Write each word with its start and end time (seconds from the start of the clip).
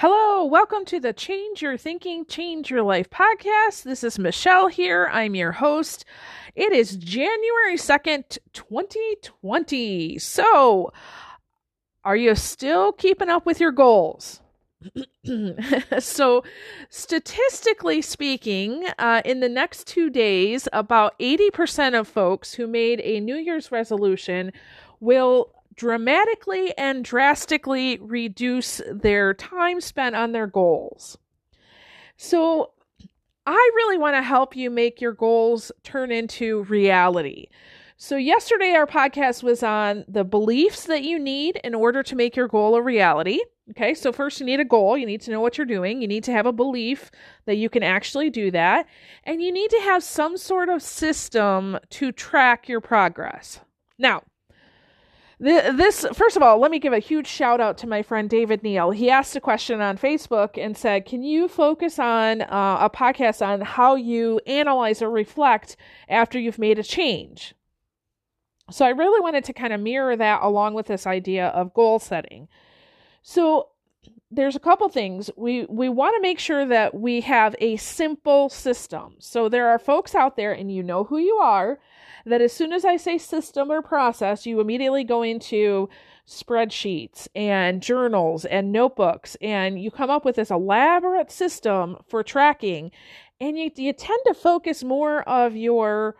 Hello, 0.00 0.44
welcome 0.44 0.84
to 0.84 1.00
the 1.00 1.12
Change 1.12 1.60
Your 1.60 1.76
Thinking, 1.76 2.24
Change 2.24 2.70
Your 2.70 2.82
Life 2.82 3.10
podcast. 3.10 3.82
This 3.82 4.04
is 4.04 4.16
Michelle 4.16 4.68
here. 4.68 5.10
I'm 5.10 5.34
your 5.34 5.50
host. 5.50 6.04
It 6.54 6.72
is 6.72 6.96
January 6.96 7.74
2nd, 7.74 8.38
2020. 8.52 10.20
So, 10.20 10.92
are 12.04 12.14
you 12.14 12.36
still 12.36 12.92
keeping 12.92 13.28
up 13.28 13.44
with 13.44 13.58
your 13.58 13.72
goals? 13.72 14.40
so, 15.98 16.44
statistically 16.90 18.00
speaking, 18.00 18.86
uh, 19.00 19.22
in 19.24 19.40
the 19.40 19.48
next 19.48 19.88
two 19.88 20.10
days, 20.10 20.68
about 20.72 21.18
80% 21.18 21.98
of 21.98 22.06
folks 22.06 22.54
who 22.54 22.68
made 22.68 23.00
a 23.00 23.18
New 23.18 23.34
Year's 23.34 23.72
resolution 23.72 24.52
will 25.00 25.52
dramatically 25.78 26.76
and 26.76 27.04
drastically 27.04 27.98
reduce 28.00 28.82
their 28.92 29.32
time 29.32 29.80
spent 29.80 30.16
on 30.16 30.32
their 30.32 30.46
goals. 30.46 31.16
So, 32.16 32.72
I 33.46 33.70
really 33.76 33.96
want 33.96 34.14
to 34.14 34.22
help 34.22 34.54
you 34.54 34.68
make 34.68 35.00
your 35.00 35.14
goals 35.14 35.72
turn 35.82 36.12
into 36.12 36.64
reality. 36.64 37.46
So, 37.96 38.16
yesterday 38.16 38.72
our 38.72 38.86
podcast 38.86 39.42
was 39.42 39.62
on 39.62 40.04
the 40.06 40.24
beliefs 40.24 40.84
that 40.84 41.04
you 41.04 41.18
need 41.18 41.60
in 41.64 41.74
order 41.74 42.02
to 42.02 42.16
make 42.16 42.36
your 42.36 42.48
goal 42.48 42.74
a 42.74 42.82
reality. 42.82 43.40
Okay, 43.70 43.94
so 43.94 44.12
first 44.12 44.40
you 44.40 44.46
need 44.46 44.60
a 44.60 44.64
goal, 44.64 44.98
you 44.98 45.06
need 45.06 45.20
to 45.22 45.30
know 45.30 45.40
what 45.40 45.58
you're 45.58 45.66
doing, 45.66 46.00
you 46.00 46.08
need 46.08 46.24
to 46.24 46.32
have 46.32 46.46
a 46.46 46.52
belief 46.52 47.10
that 47.44 47.56
you 47.56 47.68
can 47.68 47.82
actually 47.82 48.30
do 48.30 48.50
that, 48.50 48.86
and 49.24 49.42
you 49.42 49.52
need 49.52 49.70
to 49.70 49.80
have 49.80 50.02
some 50.02 50.36
sort 50.36 50.68
of 50.70 50.82
system 50.82 51.78
to 51.90 52.10
track 52.10 52.68
your 52.68 52.80
progress. 52.80 53.60
Now, 53.98 54.22
this 55.40 56.04
first 56.14 56.36
of 56.36 56.42
all 56.42 56.58
let 56.58 56.70
me 56.70 56.80
give 56.80 56.92
a 56.92 56.98
huge 56.98 57.26
shout 57.26 57.60
out 57.60 57.78
to 57.78 57.86
my 57.86 58.02
friend 58.02 58.28
david 58.28 58.62
neal. 58.62 58.90
He 58.90 59.08
asked 59.08 59.36
a 59.36 59.40
question 59.40 59.80
on 59.80 59.96
facebook 59.96 60.62
and 60.62 60.76
said 60.76 61.04
can 61.04 61.22
you 61.22 61.48
focus 61.48 61.98
on 61.98 62.42
uh, 62.42 62.78
a 62.80 62.90
podcast 62.90 63.46
on 63.46 63.60
how 63.60 63.94
you 63.94 64.40
analyze 64.46 65.00
or 65.00 65.10
reflect 65.10 65.76
after 66.08 66.38
you've 66.38 66.58
made 66.58 66.78
a 66.78 66.82
change? 66.82 67.54
So 68.70 68.84
i 68.84 68.90
really 68.90 69.20
wanted 69.20 69.44
to 69.44 69.52
kind 69.52 69.72
of 69.72 69.80
mirror 69.80 70.16
that 70.16 70.42
along 70.42 70.74
with 70.74 70.86
this 70.86 71.06
idea 71.06 71.48
of 71.48 71.74
goal 71.74 71.98
setting. 71.98 72.48
So 73.22 73.68
there's 74.30 74.56
a 74.56 74.60
couple 74.60 74.88
things. 74.88 75.30
We 75.36 75.64
we 75.66 75.88
want 75.88 76.16
to 76.16 76.22
make 76.22 76.38
sure 76.38 76.66
that 76.66 76.94
we 76.94 77.20
have 77.22 77.54
a 77.60 77.76
simple 77.76 78.48
system. 78.48 79.16
So 79.20 79.48
there 79.48 79.68
are 79.68 79.78
folks 79.78 80.14
out 80.14 80.36
there 80.36 80.52
and 80.52 80.72
you 80.72 80.82
know 80.82 81.04
who 81.04 81.18
you 81.18 81.36
are 81.36 81.78
that 82.24 82.40
as 82.40 82.52
soon 82.52 82.72
as 82.72 82.84
I 82.84 82.96
say 82.96 83.18
system 83.18 83.70
or 83.70 83.82
process, 83.82 84.46
you 84.46 84.60
immediately 84.60 85.04
go 85.04 85.22
into 85.22 85.88
spreadsheets 86.26 87.26
and 87.34 87.82
journals 87.82 88.44
and 88.44 88.70
notebooks, 88.70 89.36
and 89.40 89.80
you 89.80 89.90
come 89.90 90.10
up 90.10 90.24
with 90.24 90.36
this 90.36 90.50
elaborate 90.50 91.30
system 91.30 91.96
for 92.08 92.22
tracking. 92.22 92.90
And 93.40 93.58
you, 93.58 93.70
you 93.76 93.92
tend 93.92 94.20
to 94.26 94.34
focus 94.34 94.82
more 94.82 95.22
of 95.28 95.56
your 95.56 96.16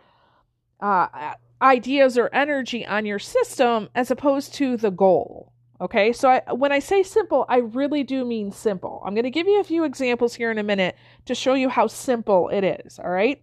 uh, 0.79 1.33
ideas 1.61 2.17
or 2.17 2.29
energy 2.33 2.85
on 2.85 3.05
your 3.05 3.19
system 3.19 3.89
as 3.93 4.09
opposed 4.09 4.53
to 4.55 4.77
the 4.77 4.89
goal. 4.89 5.51
Okay, 5.81 6.11
so 6.11 6.29
I, 6.29 6.53
when 6.53 6.73
I 6.73 6.79
say 6.79 7.03
simple, 7.03 7.45
I 7.47 7.57
really 7.57 8.03
do 8.03 8.25
mean 8.25 8.51
simple. 8.51 9.01
I'm 9.05 9.13
going 9.13 9.23
to 9.23 9.29
give 9.29 9.47
you 9.47 9.61
a 9.61 9.63
few 9.63 9.85
examples 9.85 10.35
here 10.35 10.51
in 10.51 10.57
a 10.57 10.63
minute 10.63 10.95
to 11.25 11.35
show 11.35 11.53
you 11.53 11.69
how 11.69 11.87
simple 11.87 12.49
it 12.49 12.63
is. 12.63 12.99
All 12.99 13.09
right. 13.09 13.41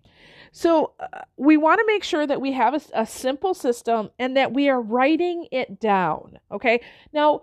So 0.52 0.92
uh, 1.00 1.22
we 1.36 1.56
want 1.56 1.80
to 1.80 1.86
make 1.86 2.04
sure 2.04 2.26
that 2.26 2.40
we 2.40 2.52
have 2.52 2.74
a, 2.74 2.80
a 3.02 3.06
simple 3.06 3.54
system 3.54 4.10
and 4.18 4.36
that 4.36 4.52
we 4.52 4.68
are 4.68 4.80
writing 4.80 5.48
it 5.50 5.80
down. 5.80 6.38
Okay. 6.50 6.80
Now, 7.12 7.42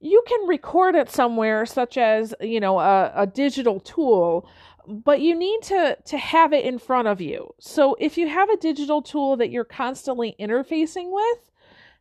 you 0.00 0.22
can 0.26 0.48
record 0.48 0.94
it 0.94 1.10
somewhere, 1.10 1.66
such 1.66 1.98
as 1.98 2.34
you 2.40 2.58
know 2.58 2.80
a, 2.80 3.12
a 3.14 3.26
digital 3.26 3.80
tool, 3.80 4.48
but 4.86 5.20
you 5.20 5.34
need 5.34 5.62
to 5.62 5.96
to 6.04 6.18
have 6.18 6.52
it 6.52 6.64
in 6.64 6.78
front 6.78 7.06
of 7.06 7.20
you. 7.20 7.54
So 7.60 7.96
if 8.00 8.16
you 8.16 8.28
have 8.28 8.48
a 8.48 8.56
digital 8.56 9.02
tool 9.02 9.36
that 9.36 9.50
you're 9.50 9.64
constantly 9.64 10.34
interfacing 10.40 11.12
with, 11.12 11.50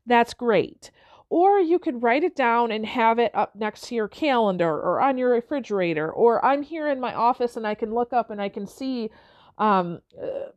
that's 0.06 0.34
great. 0.34 0.92
Or 1.32 1.60
you 1.60 1.78
could 1.78 2.02
write 2.02 2.24
it 2.24 2.36
down 2.36 2.72
and 2.72 2.86
have 2.88 3.20
it 3.20 3.36
up 3.36 3.56
next 3.56 3.88
to 3.88 3.96
your 3.96 4.08
calendar 4.08 4.70
or 4.70 5.00
on 5.00 5.18
your 5.18 5.30
refrigerator. 5.30 6.12
Or 6.12 6.44
I'm 6.44 6.64
here 6.64 6.88
in 6.88 7.00
my 7.00 7.14
office 7.14 7.56
and 7.56 7.68
I 7.68 7.76
can 7.76 7.94
look 7.94 8.14
up 8.14 8.32
and 8.32 8.42
I 8.42 8.50
can 8.50 8.66
see 8.66 9.12
um, 9.60 10.02
uh, 10.22 10.50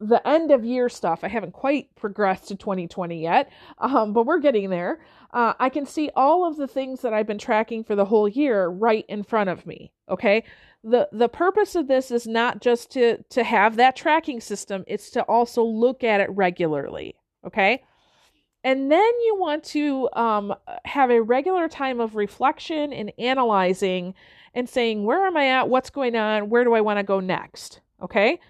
the 0.00 0.26
end 0.26 0.50
of 0.50 0.64
year 0.64 0.88
stuff. 0.88 1.20
I 1.22 1.28
haven't 1.28 1.52
quite 1.52 1.94
progressed 1.94 2.48
to 2.48 2.56
2020 2.56 3.20
yet, 3.20 3.50
um, 3.78 4.12
but 4.12 4.26
we're 4.26 4.38
getting 4.38 4.70
there. 4.70 5.00
Uh, 5.32 5.54
I 5.58 5.68
can 5.68 5.86
see 5.86 6.10
all 6.14 6.46
of 6.46 6.56
the 6.56 6.68
things 6.68 7.00
that 7.02 7.12
I've 7.12 7.26
been 7.26 7.38
tracking 7.38 7.84
for 7.84 7.96
the 7.96 8.04
whole 8.04 8.28
year 8.28 8.68
right 8.68 9.04
in 9.08 9.22
front 9.22 9.50
of 9.50 9.66
me. 9.66 9.92
Okay. 10.08 10.44
The, 10.82 11.08
the 11.12 11.28
purpose 11.28 11.74
of 11.74 11.88
this 11.88 12.10
is 12.10 12.26
not 12.26 12.60
just 12.60 12.90
to, 12.92 13.22
to 13.30 13.42
have 13.42 13.76
that 13.76 13.96
tracking 13.96 14.40
system, 14.40 14.84
it's 14.86 15.10
to 15.10 15.22
also 15.22 15.64
look 15.64 16.04
at 16.04 16.20
it 16.20 16.30
regularly. 16.30 17.16
Okay. 17.46 17.82
And 18.62 18.90
then 18.90 19.00
you 19.00 19.36
want 19.38 19.64
to 19.64 20.08
um, 20.14 20.54
have 20.84 21.10
a 21.10 21.22
regular 21.22 21.68
time 21.68 22.00
of 22.00 22.16
reflection 22.16 22.92
and 22.92 23.12
analyzing 23.18 24.14
and 24.54 24.68
saying, 24.68 25.04
where 25.04 25.26
am 25.26 25.36
I 25.36 25.48
at? 25.48 25.68
What's 25.68 25.90
going 25.90 26.16
on? 26.16 26.48
Where 26.48 26.64
do 26.64 26.74
I 26.74 26.80
want 26.80 26.98
to 26.98 27.02
go 27.02 27.20
next? 27.20 27.80
Okay. 28.02 28.40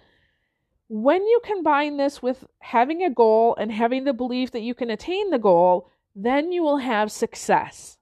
When 0.88 1.22
you 1.26 1.40
combine 1.44 1.96
this 1.96 2.22
with 2.22 2.44
having 2.58 3.02
a 3.02 3.10
goal 3.10 3.56
and 3.58 3.72
having 3.72 4.04
the 4.04 4.12
belief 4.12 4.50
that 4.52 4.62
you 4.62 4.74
can 4.74 4.90
attain 4.90 5.30
the 5.30 5.38
goal, 5.38 5.90
then 6.14 6.52
you 6.52 6.62
will 6.62 6.78
have 6.78 7.10
success. 7.10 7.98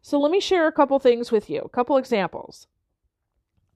So 0.00 0.18
let 0.18 0.30
me 0.30 0.40
share 0.40 0.66
a 0.66 0.72
couple 0.72 0.98
things 0.98 1.30
with 1.30 1.48
you, 1.48 1.60
a 1.60 1.68
couple 1.68 1.96
examples. 1.96 2.66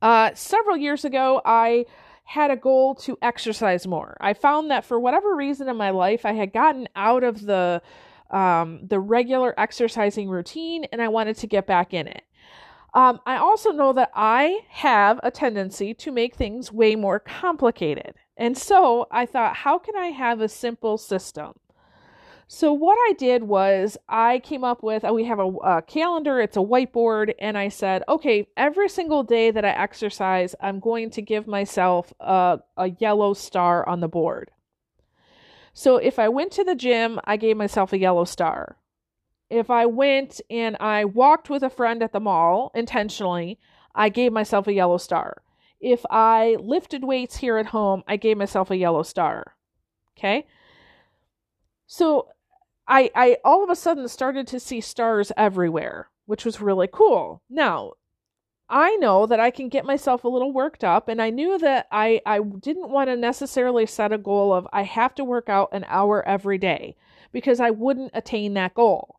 Uh, 0.00 0.30
several 0.34 0.76
years 0.76 1.04
ago, 1.04 1.40
I 1.44 1.86
had 2.24 2.50
a 2.50 2.56
goal 2.56 2.94
to 2.94 3.16
exercise 3.22 3.86
more. 3.86 4.16
I 4.20 4.34
found 4.34 4.70
that 4.70 4.84
for 4.84 5.00
whatever 5.00 5.34
reason 5.34 5.68
in 5.68 5.76
my 5.76 5.90
life, 5.90 6.26
I 6.26 6.32
had 6.32 6.52
gotten 6.52 6.88
out 6.94 7.24
of 7.24 7.42
the 7.42 7.80
um, 8.30 8.80
the 8.86 9.00
regular 9.00 9.58
exercising 9.58 10.28
routine, 10.28 10.84
and 10.92 11.00
I 11.00 11.08
wanted 11.08 11.38
to 11.38 11.46
get 11.46 11.66
back 11.66 11.94
in 11.94 12.06
it. 12.06 12.24
Um, 12.94 13.20
I 13.26 13.36
also 13.36 13.70
know 13.70 13.92
that 13.92 14.10
I 14.14 14.60
have 14.70 15.20
a 15.22 15.30
tendency 15.30 15.92
to 15.94 16.10
make 16.10 16.34
things 16.34 16.72
way 16.72 16.96
more 16.96 17.20
complicated. 17.20 18.14
And 18.36 18.56
so 18.56 19.06
I 19.10 19.26
thought, 19.26 19.56
how 19.56 19.78
can 19.78 19.96
I 19.96 20.06
have 20.06 20.40
a 20.40 20.48
simple 20.48 20.96
system? 20.96 21.52
So 22.50 22.72
what 22.72 22.96
I 23.10 23.12
did 23.18 23.42
was 23.42 23.98
I 24.08 24.38
came 24.38 24.64
up 24.64 24.82
with 24.82 25.02
we 25.02 25.24
have 25.24 25.38
a, 25.38 25.48
a, 25.48 25.82
calendar, 25.82 26.40
it's 26.40 26.56
a 26.56 26.60
whiteboard, 26.60 27.34
and 27.38 27.58
I 27.58 27.68
said, 27.68 28.02
okay, 28.08 28.48
every 28.56 28.88
single 28.88 29.22
day 29.22 29.50
that 29.50 29.66
I 29.66 29.70
exercise, 29.70 30.54
I'm 30.58 30.80
going 30.80 31.10
to 31.10 31.20
give 31.20 31.46
myself 31.46 32.14
a, 32.20 32.60
a 32.78 32.88
yellow 32.98 33.34
star 33.34 33.86
on 33.86 34.00
the 34.00 34.08
board. 34.08 34.50
So 35.74 35.98
if 35.98 36.18
I 36.18 36.30
went 36.30 36.50
to 36.52 36.64
the 36.64 36.74
gym, 36.74 37.20
I 37.24 37.36
gave 37.36 37.58
myself 37.58 37.92
a 37.92 37.98
yellow 37.98 38.24
star 38.24 38.78
if 39.50 39.70
I 39.70 39.86
went 39.86 40.40
and 40.50 40.76
I 40.78 41.04
walked 41.04 41.48
with 41.48 41.62
a 41.62 41.70
friend 41.70 42.02
at 42.02 42.12
the 42.12 42.20
mall 42.20 42.70
intentionally, 42.74 43.58
I 43.94 44.08
gave 44.08 44.32
myself 44.32 44.66
a 44.66 44.72
yellow 44.72 44.98
star. 44.98 45.42
If 45.80 46.04
I 46.10 46.56
lifted 46.60 47.04
weights 47.04 47.36
here 47.36 47.56
at 47.56 47.66
home, 47.66 48.02
I 48.06 48.16
gave 48.16 48.36
myself 48.36 48.70
a 48.70 48.76
yellow 48.76 49.02
star. 49.02 49.54
Okay? 50.18 50.46
So 51.86 52.28
I 52.86 53.10
I 53.14 53.38
all 53.44 53.62
of 53.62 53.70
a 53.70 53.76
sudden 53.76 54.08
started 54.08 54.46
to 54.48 54.60
see 54.60 54.80
stars 54.80 55.32
everywhere, 55.36 56.10
which 56.26 56.44
was 56.44 56.60
really 56.60 56.88
cool. 56.90 57.42
Now, 57.48 57.92
I 58.68 58.96
know 58.96 59.24
that 59.26 59.40
I 59.40 59.50
can 59.50 59.68
get 59.68 59.86
myself 59.86 60.24
a 60.24 60.28
little 60.28 60.52
worked 60.52 60.84
up 60.84 61.08
and 61.08 61.22
I 61.22 61.30
knew 61.30 61.58
that 61.58 61.86
I 61.90 62.20
I 62.26 62.40
didn't 62.40 62.90
want 62.90 63.08
to 63.08 63.16
necessarily 63.16 63.86
set 63.86 64.12
a 64.12 64.18
goal 64.18 64.52
of 64.52 64.68
I 64.72 64.82
have 64.82 65.14
to 65.16 65.24
work 65.24 65.48
out 65.48 65.70
an 65.72 65.86
hour 65.88 66.26
every 66.26 66.58
day 66.58 66.96
because 67.32 67.60
I 67.60 67.70
wouldn't 67.70 68.10
attain 68.14 68.54
that 68.54 68.74
goal. 68.74 69.17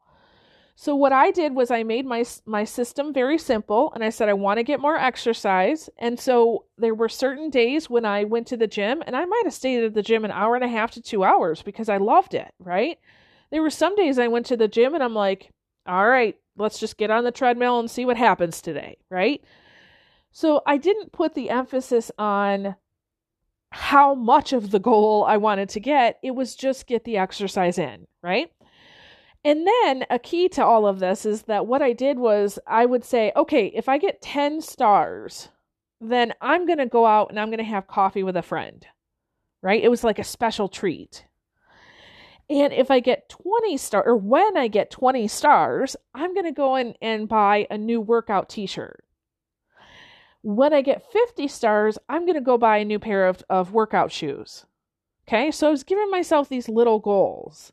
So 0.81 0.95
what 0.95 1.11
I 1.11 1.31
did 1.31 1.55
was 1.55 1.71
I 1.71 1.83
made 1.83 2.05
my 2.05 2.23
my 2.45 2.63
system 2.63 3.11
very 3.11 3.37
simple 3.37 3.91
and 3.93 4.01
I 4.01 4.09
said 4.09 4.29
I 4.29 4.33
want 4.33 4.59
to 4.59 4.63
get 4.63 4.79
more 4.79 4.95
exercise. 4.95 5.89
And 5.97 6.17
so 6.17 6.67
there 6.77 6.95
were 6.95 7.09
certain 7.09 7.49
days 7.49 7.89
when 7.89 8.05
I 8.05 8.23
went 8.23 8.47
to 8.47 8.55
the 8.55 8.65
gym 8.65 9.03
and 9.05 9.13
I 9.13 9.25
might 9.25 9.41
have 9.43 9.53
stayed 9.53 9.83
at 9.83 9.93
the 9.93 10.01
gym 10.01 10.23
an 10.23 10.31
hour 10.31 10.55
and 10.55 10.63
a 10.63 10.69
half 10.69 10.91
to 10.91 11.01
2 11.01 11.21
hours 11.21 11.61
because 11.61 11.89
I 11.89 11.97
loved 11.97 12.33
it, 12.33 12.53
right? 12.59 12.97
There 13.51 13.61
were 13.61 13.69
some 13.69 13.93
days 13.97 14.17
I 14.17 14.29
went 14.29 14.45
to 14.45 14.55
the 14.55 14.69
gym 14.69 14.93
and 14.93 15.03
I'm 15.03 15.13
like, 15.13 15.49
"All 15.85 16.07
right, 16.07 16.37
let's 16.55 16.79
just 16.79 16.95
get 16.97 17.11
on 17.11 17.25
the 17.25 17.31
treadmill 17.31 17.77
and 17.77 17.91
see 17.91 18.05
what 18.05 18.15
happens 18.15 18.61
today," 18.61 18.95
right? 19.09 19.43
So 20.31 20.61
I 20.65 20.77
didn't 20.77 21.11
put 21.11 21.33
the 21.33 21.49
emphasis 21.49 22.09
on 22.17 22.77
how 23.71 24.15
much 24.15 24.53
of 24.53 24.71
the 24.71 24.79
goal 24.79 25.25
I 25.25 25.35
wanted 25.35 25.67
to 25.69 25.81
get. 25.81 26.19
It 26.23 26.35
was 26.35 26.55
just 26.55 26.87
get 26.87 27.03
the 27.03 27.17
exercise 27.17 27.77
in, 27.77 28.07
right? 28.23 28.49
And 29.43 29.65
then 29.65 30.05
a 30.09 30.19
key 30.19 30.49
to 30.49 30.65
all 30.65 30.85
of 30.85 30.99
this 30.99 31.25
is 31.25 31.43
that 31.43 31.65
what 31.65 31.81
I 31.81 31.93
did 31.93 32.19
was 32.19 32.59
I 32.67 32.85
would 32.85 33.05
say, 33.05 33.31
okay, 33.35 33.67
if 33.67 33.87
I 33.87 33.97
get 33.97 34.21
10 34.21 34.61
stars, 34.61 35.49
then 36.01 36.33
I'm 36.41 36.65
going 36.65 36.79
to 36.79 36.85
go 36.85 37.05
out 37.05 37.29
and 37.29 37.39
I'm 37.39 37.47
going 37.47 37.59
to 37.59 37.63
have 37.63 37.87
coffee 37.87 38.23
with 38.23 38.35
a 38.35 38.41
friend. 38.41 38.85
Right? 39.61 39.83
It 39.83 39.89
was 39.89 40.03
like 40.03 40.19
a 40.19 40.23
special 40.23 40.67
treat. 40.67 41.25
And 42.49 42.73
if 42.73 42.89
I 42.89 42.99
get 42.99 43.29
20 43.29 43.77
stars, 43.77 44.03
or 44.07 44.15
when 44.15 44.57
I 44.57 44.67
get 44.67 44.89
20 44.89 45.27
stars, 45.27 45.95
I'm 46.15 46.33
going 46.33 46.45
to 46.45 46.51
go 46.51 46.75
in 46.75 46.95
and 47.01 47.29
buy 47.29 47.67
a 47.69 47.77
new 47.77 48.01
workout 48.01 48.49
t 48.49 48.65
shirt. 48.65 49.03
When 50.41 50.73
I 50.73 50.81
get 50.81 51.11
50 51.11 51.47
stars, 51.47 51.97
I'm 52.07 52.25
going 52.25 52.35
to 52.35 52.41
go 52.41 52.57
buy 52.57 52.77
a 52.77 52.85
new 52.85 52.97
pair 52.97 53.27
of, 53.27 53.43
of 53.49 53.73
workout 53.73 54.11
shoes. 54.11 54.65
Okay, 55.27 55.51
so 55.51 55.67
I 55.67 55.71
was 55.71 55.83
giving 55.83 56.09
myself 56.09 56.49
these 56.49 56.67
little 56.67 56.97
goals. 56.99 57.71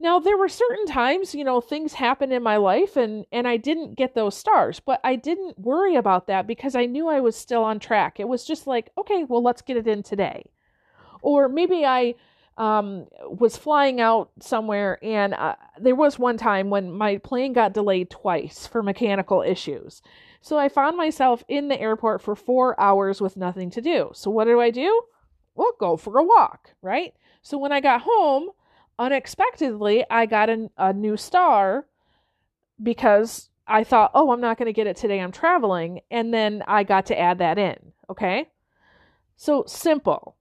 Now, 0.00 0.20
there 0.20 0.36
were 0.36 0.48
certain 0.48 0.86
times, 0.86 1.34
you 1.34 1.42
know, 1.42 1.60
things 1.60 1.94
happened 1.94 2.32
in 2.32 2.42
my 2.42 2.56
life 2.56 2.96
and 2.96 3.26
and 3.32 3.48
I 3.48 3.56
didn't 3.56 3.96
get 3.96 4.14
those 4.14 4.36
stars, 4.36 4.80
but 4.80 5.00
I 5.02 5.16
didn't 5.16 5.58
worry 5.58 5.96
about 5.96 6.28
that 6.28 6.46
because 6.46 6.76
I 6.76 6.86
knew 6.86 7.08
I 7.08 7.20
was 7.20 7.34
still 7.34 7.64
on 7.64 7.80
track. 7.80 8.20
It 8.20 8.28
was 8.28 8.44
just 8.44 8.66
like, 8.66 8.90
okay, 8.96 9.24
well, 9.24 9.42
let's 9.42 9.62
get 9.62 9.76
it 9.76 9.88
in 9.88 10.02
today. 10.02 10.50
Or 11.20 11.48
maybe 11.48 11.84
I 11.84 12.14
um, 12.58 13.06
was 13.22 13.56
flying 13.56 14.00
out 14.00 14.30
somewhere, 14.40 14.98
and 15.02 15.32
uh, 15.34 15.54
there 15.80 15.94
was 15.94 16.18
one 16.18 16.36
time 16.36 16.70
when 16.70 16.92
my 16.92 17.18
plane 17.18 17.52
got 17.52 17.72
delayed 17.72 18.10
twice 18.10 18.66
for 18.66 18.82
mechanical 18.82 19.42
issues. 19.42 20.02
So 20.40 20.58
I 20.58 20.68
found 20.68 20.96
myself 20.96 21.44
in 21.48 21.68
the 21.68 21.80
airport 21.80 22.22
for 22.22 22.34
four 22.34 22.78
hours 22.80 23.20
with 23.20 23.36
nothing 23.36 23.70
to 23.70 23.80
do. 23.80 24.10
So 24.12 24.30
what 24.30 24.44
do 24.44 24.60
I 24.60 24.70
do? 24.70 25.02
Well, 25.54 25.72
go 25.78 25.96
for 25.96 26.18
a 26.18 26.24
walk, 26.24 26.70
right? 26.82 27.14
So 27.42 27.58
when 27.58 27.72
I 27.72 27.80
got 27.80 28.02
home, 28.04 28.50
unexpectedly, 28.98 30.04
I 30.10 30.26
got 30.26 30.50
a, 30.50 30.70
a 30.76 30.92
new 30.92 31.16
star 31.16 31.86
because 32.82 33.50
I 33.66 33.84
thought, 33.84 34.10
oh, 34.14 34.30
I'm 34.30 34.40
not 34.40 34.58
going 34.58 34.66
to 34.66 34.72
get 34.72 34.86
it 34.86 34.96
today. 34.96 35.20
I'm 35.20 35.32
traveling. 35.32 36.00
And 36.10 36.32
then 36.32 36.62
I 36.66 36.84
got 36.84 37.06
to 37.06 37.18
add 37.18 37.38
that 37.38 37.58
in. 37.58 37.76
Okay. 38.10 38.48
So 39.36 39.64
simple 39.66 40.38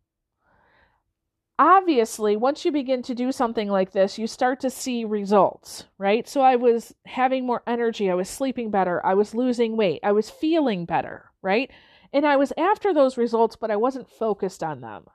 obviously, 1.60 2.36
once 2.36 2.66
you 2.66 2.72
begin 2.72 3.02
to 3.04 3.16
do 3.16 3.32
something 3.32 3.70
like 3.70 3.92
this, 3.92 4.18
you 4.18 4.28
start 4.28 4.60
to 4.60 4.70
see 4.70 5.06
results, 5.06 5.86
right? 5.98 6.28
So 6.28 6.42
I 6.42 6.56
was 6.56 6.94
having 7.06 7.46
more 7.46 7.64
energy, 7.66 8.10
I 8.10 8.16
was 8.16 8.30
sleeping 8.30 8.70
better, 8.70 9.04
I 9.06 9.14
was 9.14 9.34
losing 9.34 9.76
weight, 9.76 10.00
I 10.04 10.12
was 10.12 10.30
feeling 10.30 10.86
better, 10.86 11.32
right? 11.42 11.72
And 12.14 12.26
I 12.26 12.38
was 12.38 12.54
after 12.58 12.94
those 12.94 13.18
results, 13.18 13.56
but 13.56 13.72
I 13.72 13.76
wasn't 13.76 14.10
focused 14.10 14.64
on 14.64 14.82
them. 14.82 15.06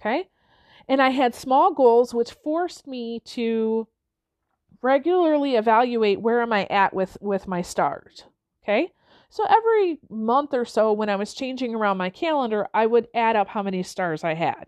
Okay? 0.00 0.28
And 0.88 1.00
I 1.00 1.10
had 1.10 1.34
small 1.34 1.72
goals 1.72 2.14
which 2.14 2.32
forced 2.32 2.86
me 2.86 3.20
to 3.26 3.88
regularly 4.82 5.56
evaluate 5.56 6.20
where 6.20 6.40
am 6.40 6.52
I 6.52 6.66
at 6.66 6.94
with 6.94 7.18
with 7.20 7.46
my 7.46 7.62
stars. 7.62 8.24
Okay? 8.62 8.92
So 9.28 9.44
every 9.44 9.98
month 10.10 10.54
or 10.54 10.64
so 10.64 10.92
when 10.92 11.08
I 11.08 11.16
was 11.16 11.34
changing 11.34 11.74
around 11.74 11.98
my 11.98 12.10
calendar, 12.10 12.66
I 12.74 12.86
would 12.86 13.08
add 13.14 13.36
up 13.36 13.48
how 13.48 13.62
many 13.62 13.82
stars 13.82 14.24
I 14.24 14.34
had. 14.34 14.66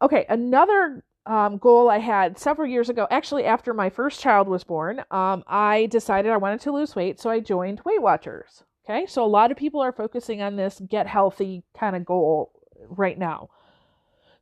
Okay, 0.00 0.24
another 0.28 1.04
um, 1.26 1.58
goal 1.58 1.88
I 1.88 1.98
had 1.98 2.38
several 2.38 2.66
years 2.66 2.88
ago, 2.88 3.06
actually 3.10 3.44
after 3.44 3.74
my 3.74 3.90
first 3.90 4.20
child 4.20 4.48
was 4.48 4.64
born, 4.64 5.04
um, 5.10 5.44
I 5.46 5.86
decided 5.90 6.32
I 6.32 6.38
wanted 6.38 6.60
to 6.62 6.72
lose 6.72 6.96
weight, 6.96 7.20
so 7.20 7.30
I 7.30 7.40
joined 7.40 7.82
Weight 7.84 8.02
Watchers. 8.02 8.64
Okay, 8.84 9.06
so 9.06 9.24
a 9.24 9.26
lot 9.26 9.52
of 9.52 9.56
people 9.56 9.80
are 9.80 9.92
focusing 9.92 10.42
on 10.42 10.56
this 10.56 10.80
get 10.88 11.06
healthy 11.06 11.62
kind 11.78 11.94
of 11.94 12.04
goal 12.04 12.50
right 12.88 13.18
now. 13.18 13.50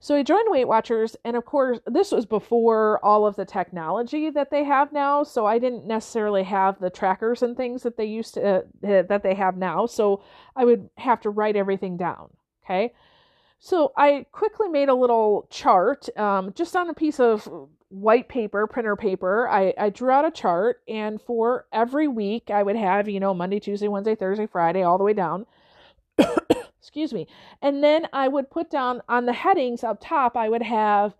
So 0.02 0.16
I 0.16 0.22
joined 0.22 0.46
Weight 0.48 0.66
Watchers, 0.66 1.14
and 1.26 1.36
of 1.36 1.44
course, 1.44 1.78
this 1.86 2.10
was 2.10 2.24
before 2.24 3.04
all 3.04 3.26
of 3.26 3.36
the 3.36 3.44
technology 3.44 4.30
that 4.30 4.50
they 4.50 4.64
have 4.64 4.92
now. 4.92 5.22
So 5.22 5.44
I 5.44 5.58
didn't 5.58 5.86
necessarily 5.86 6.42
have 6.44 6.80
the 6.80 6.88
trackers 6.88 7.42
and 7.42 7.54
things 7.54 7.82
that 7.82 7.98
they 7.98 8.06
used 8.06 8.34
to 8.34 8.42
uh, 8.42 8.62
that 8.80 9.22
they 9.22 9.34
have 9.34 9.58
now. 9.58 9.84
So 9.84 10.22
I 10.56 10.64
would 10.64 10.88
have 10.96 11.20
to 11.20 11.30
write 11.30 11.54
everything 11.54 11.98
down. 11.98 12.30
Okay, 12.64 12.94
so 13.58 13.92
I 13.94 14.24
quickly 14.32 14.68
made 14.68 14.88
a 14.88 14.94
little 14.94 15.46
chart 15.50 16.08
um, 16.16 16.54
just 16.54 16.74
on 16.74 16.88
a 16.88 16.94
piece 16.94 17.20
of 17.20 17.46
white 17.90 18.28
paper, 18.28 18.66
printer 18.66 18.96
paper. 18.96 19.50
I, 19.50 19.74
I 19.76 19.90
drew 19.90 20.10
out 20.10 20.24
a 20.24 20.30
chart, 20.30 20.80
and 20.88 21.20
for 21.20 21.66
every 21.72 22.08
week, 22.08 22.48
I 22.48 22.62
would 22.62 22.76
have, 22.76 23.06
you 23.06 23.20
know, 23.20 23.34
Monday, 23.34 23.60
Tuesday, 23.60 23.88
Wednesday, 23.88 24.14
Thursday, 24.14 24.46
Friday, 24.46 24.82
all 24.82 24.96
the 24.96 25.04
way 25.04 25.12
down. 25.12 25.44
Excuse 26.80 27.12
me. 27.12 27.28
And 27.60 27.84
then 27.84 28.08
I 28.12 28.26
would 28.26 28.50
put 28.50 28.70
down 28.70 29.02
on 29.06 29.26
the 29.26 29.34
headings 29.34 29.84
up 29.84 29.98
top, 30.00 30.34
I 30.34 30.48
would 30.48 30.62
have, 30.62 31.14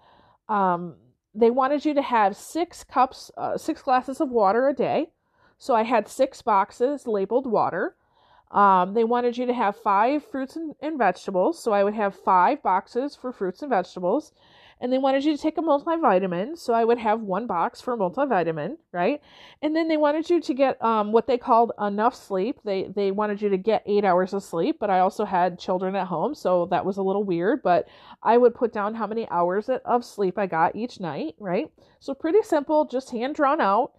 um, 0.49 0.97
they 1.35 1.51
wanted 1.51 1.85
you 1.85 1.93
to 1.95 2.03
have 2.03 2.35
six 2.35 2.83
cups, 2.83 3.31
uh, 3.37 3.59
six 3.59 3.83
glasses 3.83 4.21
of 4.21 4.31
water 4.31 4.69
a 4.69 4.73
day. 4.73 5.11
So 5.59 5.75
I 5.75 5.83
had 5.83 6.09
six 6.09 6.41
boxes 6.41 7.07
labeled 7.07 7.47
water. 7.47 7.95
Um, 8.51 8.95
they 8.95 9.05
wanted 9.05 9.37
you 9.37 9.45
to 9.47 9.53
have 9.53 9.77
five 9.77 10.25
fruits 10.25 10.57
and, 10.57 10.75
and, 10.81 10.97
vegetables. 10.99 11.63
So 11.63 11.73
I 11.73 11.85
would 11.85 11.95
have 11.95 12.17
five 12.17 12.63
boxes 12.63 13.15
for 13.15 13.31
fruits 13.31 13.61
and 13.61 13.71
vegetables. 13.71 14.33
And 14.81 14.93
they 14.93 14.99
wanted 14.99 15.25
you 15.25 15.37
to 15.37 15.43
take 15.43 15.59
a 15.59 15.63
multivitamin. 15.63 16.57
So 16.59 16.73
I 16.73 16.85
would 16.85 16.99
have 16.99 17.21
one 17.21 17.47
box 17.47 17.81
for 17.81 17.97
multivitamin, 17.97 18.77
right? 18.93 19.21
And 19.61 19.77
then 19.77 19.89
they 19.89 19.97
wanted 19.97 20.31
you 20.31 20.41
to 20.41 20.55
get 20.55 20.83
um, 20.83 21.13
what 21.13 21.27
they 21.27 21.37
called 21.37 21.73
enough 21.81 22.15
sleep. 22.15 22.61
They, 22.65 22.85
they 22.85 23.11
wanted 23.11 23.43
you 23.43 23.51
to 23.51 23.59
get 23.59 23.83
eight 23.87 24.05
hours 24.05 24.33
of 24.33 24.43
sleep, 24.43 24.79
but 24.81 24.89
I 24.89 25.01
also 25.01 25.25
had 25.25 25.59
children 25.59 25.95
at 25.97 26.07
home. 26.07 26.35
So 26.35 26.67
that 26.71 26.85
was 26.85 26.97
a 26.97 27.03
little 27.03 27.25
weird. 27.25 27.63
But 27.63 27.89
I 28.23 28.39
would 28.39 28.55
put 28.55 28.73
down 28.73 28.95
how 28.95 29.07
many 29.07 29.29
hours 29.31 29.69
of 29.69 30.05
sleep 30.05 30.39
I 30.39 30.47
got 30.47 30.75
each 30.75 30.99
night, 30.99 31.35
right? 31.39 31.71
So 31.99 32.15
pretty 32.15 32.43
simple, 32.43 32.87
just 32.87 33.11
hand 33.11 33.35
drawn 33.35 33.61
out. 33.61 33.93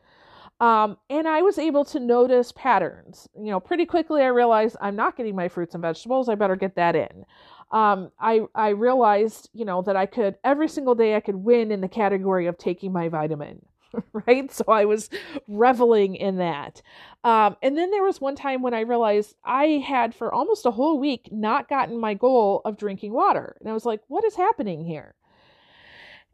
Um, 0.61 0.97
and 1.09 1.27
I 1.27 1.41
was 1.41 1.57
able 1.57 1.83
to 1.85 1.99
notice 1.99 2.51
patterns. 2.51 3.27
You 3.35 3.49
know, 3.49 3.59
pretty 3.59 3.85
quickly 3.87 4.21
I 4.21 4.27
realized 4.27 4.77
I'm 4.79 4.95
not 4.95 5.17
getting 5.17 5.35
my 5.35 5.47
fruits 5.47 5.73
and 5.73 5.81
vegetables. 5.81 6.29
I 6.29 6.35
better 6.35 6.55
get 6.55 6.75
that 6.75 6.95
in. 6.95 7.25
Um, 7.71 8.11
I 8.19 8.41
I 8.53 8.69
realized, 8.69 9.49
you 9.53 9.65
know, 9.65 9.81
that 9.83 9.95
I 9.95 10.05
could 10.05 10.35
every 10.43 10.67
single 10.67 10.95
day 10.95 11.15
I 11.15 11.21
could 11.21 11.35
win 11.35 11.71
in 11.71 11.81
the 11.81 11.87
category 11.87 12.47
of 12.47 12.57
taking 12.57 12.91
my 12.93 13.09
vitamin. 13.09 13.65
Right, 14.13 14.49
so 14.49 14.63
I 14.69 14.85
was 14.85 15.09
reveling 15.49 16.15
in 16.15 16.37
that. 16.37 16.81
Um, 17.25 17.57
and 17.61 17.77
then 17.77 17.91
there 17.91 18.03
was 18.03 18.21
one 18.21 18.35
time 18.37 18.61
when 18.61 18.73
I 18.73 18.81
realized 18.81 19.35
I 19.43 19.83
had 19.85 20.15
for 20.15 20.33
almost 20.33 20.65
a 20.65 20.71
whole 20.71 20.97
week 20.97 21.27
not 21.29 21.67
gotten 21.67 21.99
my 21.99 22.13
goal 22.13 22.61
of 22.63 22.77
drinking 22.77 23.11
water, 23.11 23.57
and 23.59 23.69
I 23.69 23.73
was 23.73 23.85
like, 23.85 24.01
"What 24.07 24.23
is 24.23 24.35
happening 24.35 24.85
here?" 24.85 25.15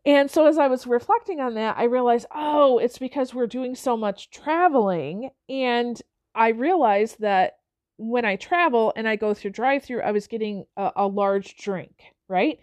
And 0.06 0.32
so 0.32 0.46
as 0.48 0.58
I 0.58 0.68
was 0.68 0.88
reflecting 0.88 1.42
on 1.42 1.56
that, 1.56 1.78
I 1.78 1.84
realized, 1.84 2.28
oh, 2.34 2.78
it's 2.78 2.98
because 2.98 3.34
we're 3.34 3.48
doing 3.48 3.76
so 3.76 3.98
much 3.98 4.30
traveling. 4.30 5.32
And 5.50 6.02
I 6.34 6.50
realized 6.50 7.20
that 7.20 7.58
when 7.98 8.26
I 8.26 8.36
travel 8.36 8.94
and 8.96 9.08
I 9.08 9.16
go 9.16 9.34
through 9.34 9.52
drive 9.52 9.84
through, 9.84 10.02
I 10.02 10.12
was 10.12 10.28
getting 10.28 10.66
a, 10.76 10.92
a, 10.96 11.08
large 11.08 11.58
drink, 11.58 12.14
right? 12.28 12.60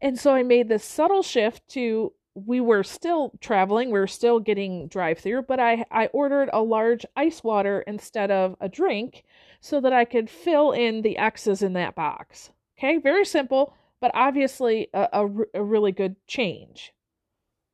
And 0.00 0.18
so 0.18 0.34
I 0.34 0.42
made 0.42 0.68
this 0.68 0.84
subtle 0.84 1.22
shift 1.22 1.66
to 1.70 2.12
we 2.34 2.60
were 2.60 2.82
still 2.82 3.32
traveling, 3.40 3.90
we 3.90 4.00
were 4.00 4.06
still 4.06 4.40
getting 4.40 4.88
drive 4.88 5.18
through, 5.18 5.42
but 5.42 5.60
I, 5.60 5.84
I 5.90 6.06
ordered 6.06 6.48
a 6.52 6.62
large 6.62 7.04
ice 7.14 7.44
water 7.44 7.84
instead 7.86 8.30
of 8.30 8.56
a 8.60 8.68
drink 8.68 9.24
so 9.60 9.80
that 9.80 9.92
I 9.92 10.06
could 10.06 10.30
fill 10.30 10.72
in 10.72 11.02
the 11.02 11.18
X's 11.18 11.62
in 11.62 11.74
that 11.74 11.94
box. 11.94 12.50
Okay, 12.78 12.98
very 12.98 13.24
simple 13.24 13.74
but 14.02 14.10
obviously 14.14 14.88
a, 14.92 15.08
a, 15.12 15.28
a 15.54 15.62
really 15.62 15.92
good 15.92 16.16
change. 16.26 16.92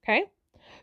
Okay. 0.05 0.27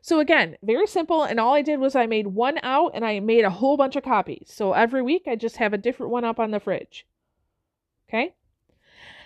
So 0.06 0.20
again, 0.20 0.56
very 0.62 0.86
simple. 0.86 1.24
And 1.24 1.40
all 1.40 1.56
I 1.56 1.64
did 1.64 1.80
was 1.80 1.96
I 1.96 2.06
made 2.06 2.28
one 2.28 2.60
out 2.62 2.92
and 2.94 3.04
I 3.04 3.20
made 3.20 3.44
a 3.44 3.50
whole 3.50 3.76
bunch 3.76 3.96
of 3.96 4.04
copies. 4.04 4.52
So 4.54 4.74
every 4.74 5.02
week 5.02 5.24
I 5.26 5.36
just 5.36 5.58
have 5.58 5.74
a 5.74 5.80
different 5.80 6.12
one 6.12 6.24
up 6.24 6.40
on 6.40 6.52
the 6.52 6.60
fridge. 6.60 7.08
Okay. 8.08 8.36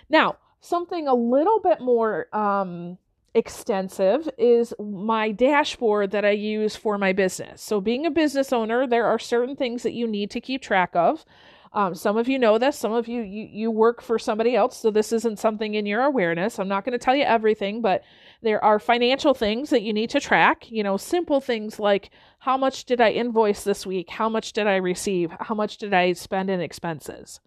Now, 0.08 0.38
something 0.62 1.06
a 1.06 1.12
little 1.12 1.60
bit 1.60 1.82
more 1.82 2.34
um, 2.34 2.96
extensive 3.34 4.30
is 4.38 4.72
my 4.80 5.32
dashboard 5.32 6.12
that 6.12 6.24
I 6.24 6.30
use 6.30 6.76
for 6.76 6.96
my 6.96 7.12
business. 7.12 7.60
So, 7.60 7.82
being 7.82 8.06
a 8.06 8.10
business 8.10 8.50
owner, 8.50 8.86
there 8.86 9.04
are 9.04 9.18
certain 9.18 9.56
things 9.56 9.82
that 9.82 9.92
you 9.92 10.06
need 10.06 10.30
to 10.30 10.40
keep 10.40 10.62
track 10.62 10.92
of. 10.94 11.26
Um, 11.72 11.94
some 11.94 12.16
of 12.16 12.28
you 12.28 12.38
know 12.38 12.58
this. 12.58 12.76
Some 12.76 12.92
of 12.92 13.06
you, 13.06 13.22
you 13.22 13.48
you 13.50 13.70
work 13.70 14.02
for 14.02 14.18
somebody 14.18 14.56
else, 14.56 14.76
so 14.76 14.90
this 14.90 15.12
isn't 15.12 15.38
something 15.38 15.74
in 15.74 15.86
your 15.86 16.02
awareness. 16.02 16.58
I'm 16.58 16.66
not 16.66 16.84
going 16.84 16.98
to 16.98 17.04
tell 17.04 17.14
you 17.14 17.22
everything, 17.22 17.80
but 17.80 18.02
there 18.42 18.62
are 18.64 18.80
financial 18.80 19.34
things 19.34 19.70
that 19.70 19.82
you 19.82 19.92
need 19.92 20.10
to 20.10 20.20
track. 20.20 20.68
You 20.70 20.82
know, 20.82 20.96
simple 20.96 21.40
things 21.40 21.78
like 21.78 22.10
how 22.40 22.56
much 22.56 22.86
did 22.86 23.00
I 23.00 23.10
invoice 23.10 23.62
this 23.62 23.86
week? 23.86 24.10
How 24.10 24.28
much 24.28 24.52
did 24.52 24.66
I 24.66 24.76
receive? 24.76 25.30
How 25.38 25.54
much 25.54 25.78
did 25.78 25.94
I 25.94 26.12
spend 26.14 26.50
in 26.50 26.60
expenses? 26.60 27.40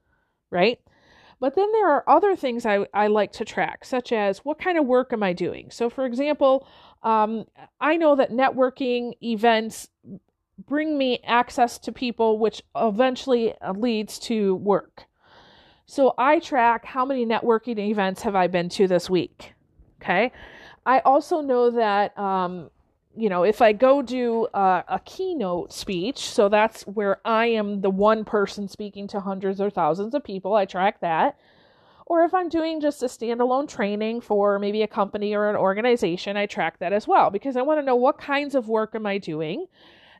Right? 0.50 0.80
But 1.42 1.56
then 1.56 1.70
there 1.74 1.90
are 1.92 2.06
other 2.08 2.38
things 2.38 2.66
I, 2.66 2.86
I 2.94 3.08
like 3.08 3.34
to 3.34 3.44
track, 3.44 3.84
such 3.84 4.14
as 4.14 4.40
what 4.46 4.60
kind 4.60 4.78
of 4.78 4.86
work 4.86 5.12
am 5.12 5.24
I 5.24 5.34
doing? 5.34 5.72
So, 5.72 5.90
for 5.90 6.06
example, 6.06 6.66
um, 7.02 7.44
I 7.82 7.98
know 7.98 8.16
that 8.16 8.32
networking 8.32 9.12
events 9.22 9.90
bring 10.68 10.98
me 10.98 11.20
access 11.26 11.78
to 11.80 11.92
people, 11.92 12.40
which 12.40 12.62
eventually 12.76 13.54
uh, 13.62 13.74
leads 13.74 14.20
to 14.20 14.56
work. 14.56 15.06
So 15.86 16.14
I 16.18 16.40
track 16.40 16.86
how 16.86 17.06
many 17.06 17.26
networking 17.26 17.78
events 17.78 18.22
have 18.22 18.36
I 18.36 18.48
been 18.48 18.70
to 18.70 18.88
this 18.88 19.10
week. 19.10 19.54
Okay. 20.02 20.32
I 20.86 21.00
also 21.00 21.42
know 21.42 21.70
that, 21.72 22.18
um, 22.18 22.70
you 23.16 23.30
know, 23.30 23.44
if 23.44 23.62
I 23.62 23.74
go 23.74 24.02
do 24.02 24.48
a, 24.54 24.84
a 24.88 25.02
keynote 25.06 25.72
speech, 25.72 26.20
so 26.20 26.50
that's 26.50 26.84
where 26.84 27.20
I 27.26 27.48
am 27.48 27.82
the 27.82 27.90
one 27.90 28.26
person 28.26 28.68
speaking 28.68 29.08
to 29.10 29.20
hundreds 29.20 29.62
or 29.62 29.70
thousands 29.70 30.14
of 30.14 30.24
people, 30.24 30.56
I 30.56 30.66
track 30.66 31.00
that. 31.02 31.38
Or 32.06 32.24
if 32.24 32.34
I'm 32.34 32.50
doing 32.50 32.82
just 32.82 33.02
a 33.02 33.06
standalone 33.06 33.68
training 33.68 34.22
for 34.22 34.60
maybe 34.60 34.82
a 34.82 34.88
company 34.88 35.34
or 35.34 35.50
an 35.50 35.56
organization, 35.56 36.36
I 36.36 36.48
track 36.48 36.80
that 36.80 36.92
as 36.92 37.08
well 37.08 37.30
because 37.30 37.56
I 37.56 37.62
want 37.62 37.80
to 37.80 37.86
know 37.86 37.96
what 37.96 38.18
kinds 38.18 38.56
of 38.56 38.68
work 38.68 38.94
am 38.94 39.06
I 39.06 39.20
doing 39.20 39.68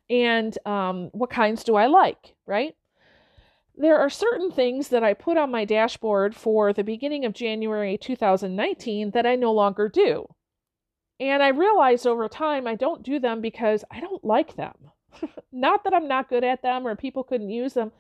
and 0.10 0.58
um, 0.66 1.10
what 1.14 1.30
kinds 1.30 1.64
do 1.64 1.76
I 1.76 1.88
like, 1.88 2.36
right? 2.46 2.76
There 3.76 3.98
are 3.98 4.10
certain 4.10 4.52
things 4.52 4.90
that 4.90 5.04
I 5.04 5.14
put 5.14 5.38
on 5.38 5.52
my 5.52 5.66
dashboard 5.66 6.36
for 6.36 6.74
the 6.74 6.84
beginning 6.84 7.26
of 7.26 7.34
January 7.34 7.98
2019 7.98 9.12
that 9.12 9.26
I 9.26 9.36
no 9.36 9.52
longer 9.52 9.90
do. 9.90 10.28
And 11.20 11.42
I 11.42 11.50
realized 11.50 12.06
over 12.06 12.28
time 12.28 12.68
I 12.68 12.76
don't 12.76 13.04
do 13.04 13.20
them 13.20 13.42
because 13.42 13.84
I 13.90 14.00
don't 14.00 14.24
like 14.24 14.56
them. 14.56 14.74
not 15.52 15.84
that 15.84 15.94
I'm 15.94 16.08
not 16.08 16.30
good 16.30 16.44
at 16.44 16.62
them 16.62 16.86
or 16.86 16.96
people 16.96 17.24
couldn't 17.24 17.50
use 17.50 17.74
them. 17.74 17.92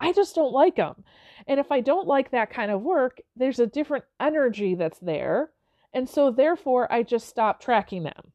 I 0.00 0.12
just 0.12 0.34
don't 0.34 0.52
like 0.52 0.76
them. 0.76 1.04
And 1.46 1.60
if 1.60 1.70
I 1.70 1.80
don't 1.80 2.06
like 2.06 2.30
that 2.30 2.50
kind 2.50 2.70
of 2.70 2.80
work, 2.80 3.20
there's 3.36 3.60
a 3.60 3.66
different 3.66 4.04
energy 4.18 4.74
that's 4.74 4.98
there. 4.98 5.50
And 5.92 6.08
so 6.08 6.30
therefore, 6.30 6.90
I 6.92 7.02
just 7.02 7.28
stop 7.28 7.60
tracking 7.60 8.04
them. 8.04 8.32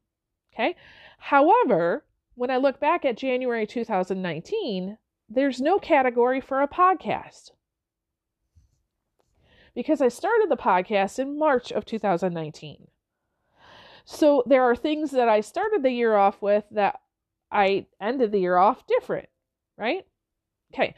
Okay. 0.53 0.75
However, 1.17 2.05
when 2.35 2.51
I 2.51 2.57
look 2.57 2.79
back 2.79 3.05
at 3.05 3.17
January 3.17 3.65
2019, 3.65 4.97
there's 5.27 5.61
no 5.61 5.79
category 5.79 6.39
for 6.39 6.61
a 6.61 6.67
podcast. 6.67 7.51
Because 9.73 10.01
I 10.01 10.07
started 10.09 10.49
the 10.49 10.57
podcast 10.57 11.19
in 11.19 11.39
March 11.39 11.71
of 11.71 11.85
2019. 11.85 12.87
So 14.05 14.43
there 14.45 14.63
are 14.63 14.75
things 14.75 15.11
that 15.11 15.27
I 15.27 15.41
started 15.41 15.81
the 15.81 15.91
year 15.91 16.15
off 16.15 16.41
with 16.41 16.65
that 16.71 17.01
I 17.51 17.87
ended 17.99 18.31
the 18.31 18.39
year 18.39 18.57
off 18.57 18.85
different, 18.87 19.27
right? 19.77 20.05
Okay. 20.73 20.95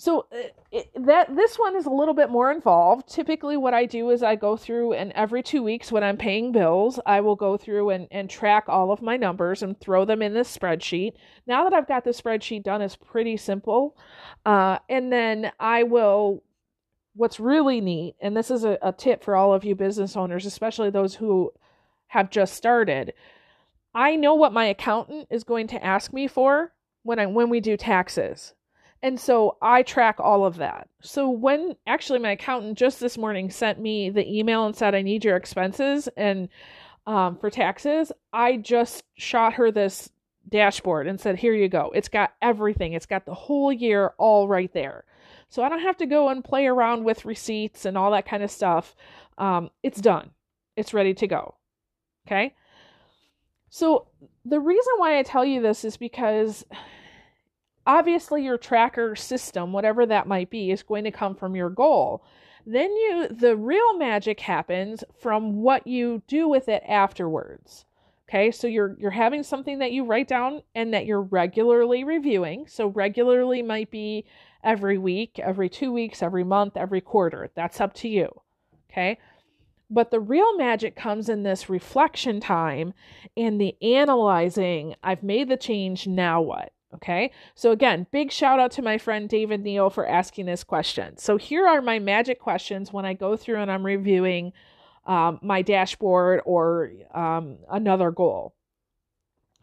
So 0.00 0.28
uh, 0.32 0.36
it, 0.70 0.90
that 0.94 1.34
this 1.34 1.56
one 1.56 1.74
is 1.74 1.84
a 1.86 1.90
little 1.90 2.14
bit 2.14 2.30
more 2.30 2.52
involved. 2.52 3.08
Typically, 3.08 3.56
what 3.56 3.74
I 3.74 3.84
do 3.84 4.10
is 4.10 4.22
I 4.22 4.36
go 4.36 4.56
through 4.56 4.92
and 4.92 5.10
every 5.12 5.42
two 5.42 5.60
weeks 5.60 5.90
when 5.90 6.04
I'm 6.04 6.16
paying 6.16 6.52
bills, 6.52 7.00
I 7.04 7.20
will 7.20 7.34
go 7.34 7.56
through 7.56 7.90
and, 7.90 8.06
and 8.12 8.30
track 8.30 8.66
all 8.68 8.92
of 8.92 9.02
my 9.02 9.16
numbers 9.16 9.60
and 9.60 9.78
throw 9.80 10.04
them 10.04 10.22
in 10.22 10.34
this 10.34 10.56
spreadsheet. 10.56 11.14
Now 11.48 11.64
that 11.64 11.74
I've 11.74 11.88
got 11.88 12.04
the 12.04 12.12
spreadsheet 12.12 12.62
done, 12.62 12.80
it's 12.80 12.94
pretty 12.94 13.36
simple. 13.36 13.96
Uh, 14.46 14.78
and 14.88 15.12
then 15.12 15.50
I 15.58 15.82
will. 15.82 16.44
What's 17.14 17.40
really 17.40 17.80
neat, 17.80 18.14
and 18.20 18.36
this 18.36 18.48
is 18.48 18.62
a, 18.62 18.78
a 18.80 18.92
tip 18.92 19.24
for 19.24 19.34
all 19.34 19.52
of 19.52 19.64
you 19.64 19.74
business 19.74 20.16
owners, 20.16 20.46
especially 20.46 20.90
those 20.90 21.16
who 21.16 21.50
have 22.06 22.30
just 22.30 22.54
started. 22.54 23.12
I 23.92 24.14
know 24.14 24.36
what 24.36 24.52
my 24.52 24.66
accountant 24.66 25.26
is 25.28 25.42
going 25.42 25.66
to 25.68 25.84
ask 25.84 26.12
me 26.12 26.28
for 26.28 26.72
when 27.02 27.18
I 27.18 27.26
when 27.26 27.50
we 27.50 27.58
do 27.58 27.76
taxes. 27.76 28.54
And 29.02 29.18
so 29.18 29.56
I 29.62 29.82
track 29.82 30.16
all 30.18 30.44
of 30.44 30.56
that. 30.56 30.88
So 31.02 31.30
when 31.30 31.76
actually 31.86 32.18
my 32.18 32.32
accountant 32.32 32.76
just 32.76 32.98
this 32.98 33.16
morning 33.16 33.50
sent 33.50 33.80
me 33.80 34.10
the 34.10 34.28
email 34.28 34.66
and 34.66 34.74
said 34.74 34.94
I 34.94 35.02
need 35.02 35.24
your 35.24 35.36
expenses 35.36 36.08
and 36.16 36.48
um, 37.06 37.36
for 37.36 37.48
taxes, 37.48 38.12
I 38.32 38.56
just 38.56 39.04
shot 39.16 39.54
her 39.54 39.70
this 39.70 40.10
dashboard 40.48 41.06
and 41.06 41.18
said, 41.18 41.36
"Here 41.38 41.54
you 41.54 41.68
go. 41.68 41.90
It's 41.94 42.08
got 42.08 42.34
everything. 42.42 42.92
It's 42.92 43.06
got 43.06 43.24
the 43.24 43.34
whole 43.34 43.72
year 43.72 44.12
all 44.18 44.46
right 44.46 44.72
there." 44.74 45.04
So 45.48 45.62
I 45.62 45.70
don't 45.70 45.80
have 45.80 45.96
to 45.98 46.06
go 46.06 46.28
and 46.28 46.44
play 46.44 46.66
around 46.66 47.04
with 47.04 47.24
receipts 47.24 47.86
and 47.86 47.96
all 47.96 48.10
that 48.10 48.26
kind 48.26 48.42
of 48.42 48.50
stuff. 48.50 48.94
Um, 49.38 49.70
it's 49.82 50.00
done. 50.00 50.32
It's 50.76 50.92
ready 50.92 51.14
to 51.14 51.26
go. 51.26 51.54
Okay. 52.26 52.54
So 53.70 54.08
the 54.44 54.60
reason 54.60 54.92
why 54.98 55.18
I 55.18 55.22
tell 55.22 55.44
you 55.44 55.62
this 55.62 55.84
is 55.84 55.96
because 55.96 56.66
obviously 57.88 58.44
your 58.44 58.58
tracker 58.58 59.16
system, 59.16 59.72
whatever 59.72 60.06
that 60.06 60.28
might 60.28 60.50
be, 60.50 60.70
is 60.70 60.84
going 60.84 61.02
to 61.04 61.10
come 61.10 61.34
from 61.34 61.56
your 61.56 61.70
goal. 61.70 62.22
Then 62.66 62.90
you 62.90 63.28
the 63.28 63.56
real 63.56 63.96
magic 63.96 64.38
happens 64.40 65.02
from 65.18 65.62
what 65.62 65.86
you 65.86 66.22
do 66.28 66.46
with 66.48 66.68
it 66.68 66.82
afterwards. 66.86 67.86
Okay? 68.28 68.50
So 68.50 68.66
you're 68.66 68.94
you're 69.00 69.10
having 69.10 69.42
something 69.42 69.78
that 69.78 69.92
you 69.92 70.04
write 70.04 70.28
down 70.28 70.62
and 70.74 70.92
that 70.92 71.06
you're 71.06 71.22
regularly 71.22 72.04
reviewing. 72.04 72.66
So 72.68 72.88
regularly 72.88 73.62
might 73.62 73.90
be 73.90 74.26
every 74.62 74.98
week, 74.98 75.38
every 75.38 75.70
2 75.70 75.90
weeks, 75.90 76.22
every 76.22 76.44
month, 76.44 76.76
every 76.76 77.00
quarter. 77.00 77.50
That's 77.54 77.80
up 77.80 77.94
to 77.94 78.08
you. 78.08 78.28
Okay? 78.90 79.18
But 79.88 80.10
the 80.10 80.20
real 80.20 80.58
magic 80.58 80.94
comes 80.94 81.30
in 81.30 81.42
this 81.42 81.70
reflection 81.70 82.38
time 82.38 82.92
and 83.34 83.58
the 83.58 83.74
analyzing. 83.80 84.94
I've 85.02 85.22
made 85.22 85.48
the 85.48 85.56
change, 85.56 86.06
now 86.06 86.42
what? 86.42 86.72
Okay, 86.94 87.32
so 87.54 87.70
again, 87.70 88.06
big 88.10 88.32
shout 88.32 88.58
out 88.58 88.70
to 88.72 88.82
my 88.82 88.96
friend 88.96 89.28
David 89.28 89.62
Neal 89.62 89.90
for 89.90 90.08
asking 90.08 90.46
this 90.46 90.64
question. 90.64 91.18
So 91.18 91.36
here 91.36 91.66
are 91.66 91.82
my 91.82 91.98
magic 91.98 92.40
questions 92.40 92.92
when 92.92 93.04
I 93.04 93.12
go 93.12 93.36
through 93.36 93.58
and 93.58 93.70
I'm 93.70 93.84
reviewing 93.84 94.54
um, 95.04 95.38
my 95.42 95.60
dashboard 95.60 96.40
or 96.46 96.90
um, 97.12 97.58
another 97.70 98.10
goal. 98.10 98.54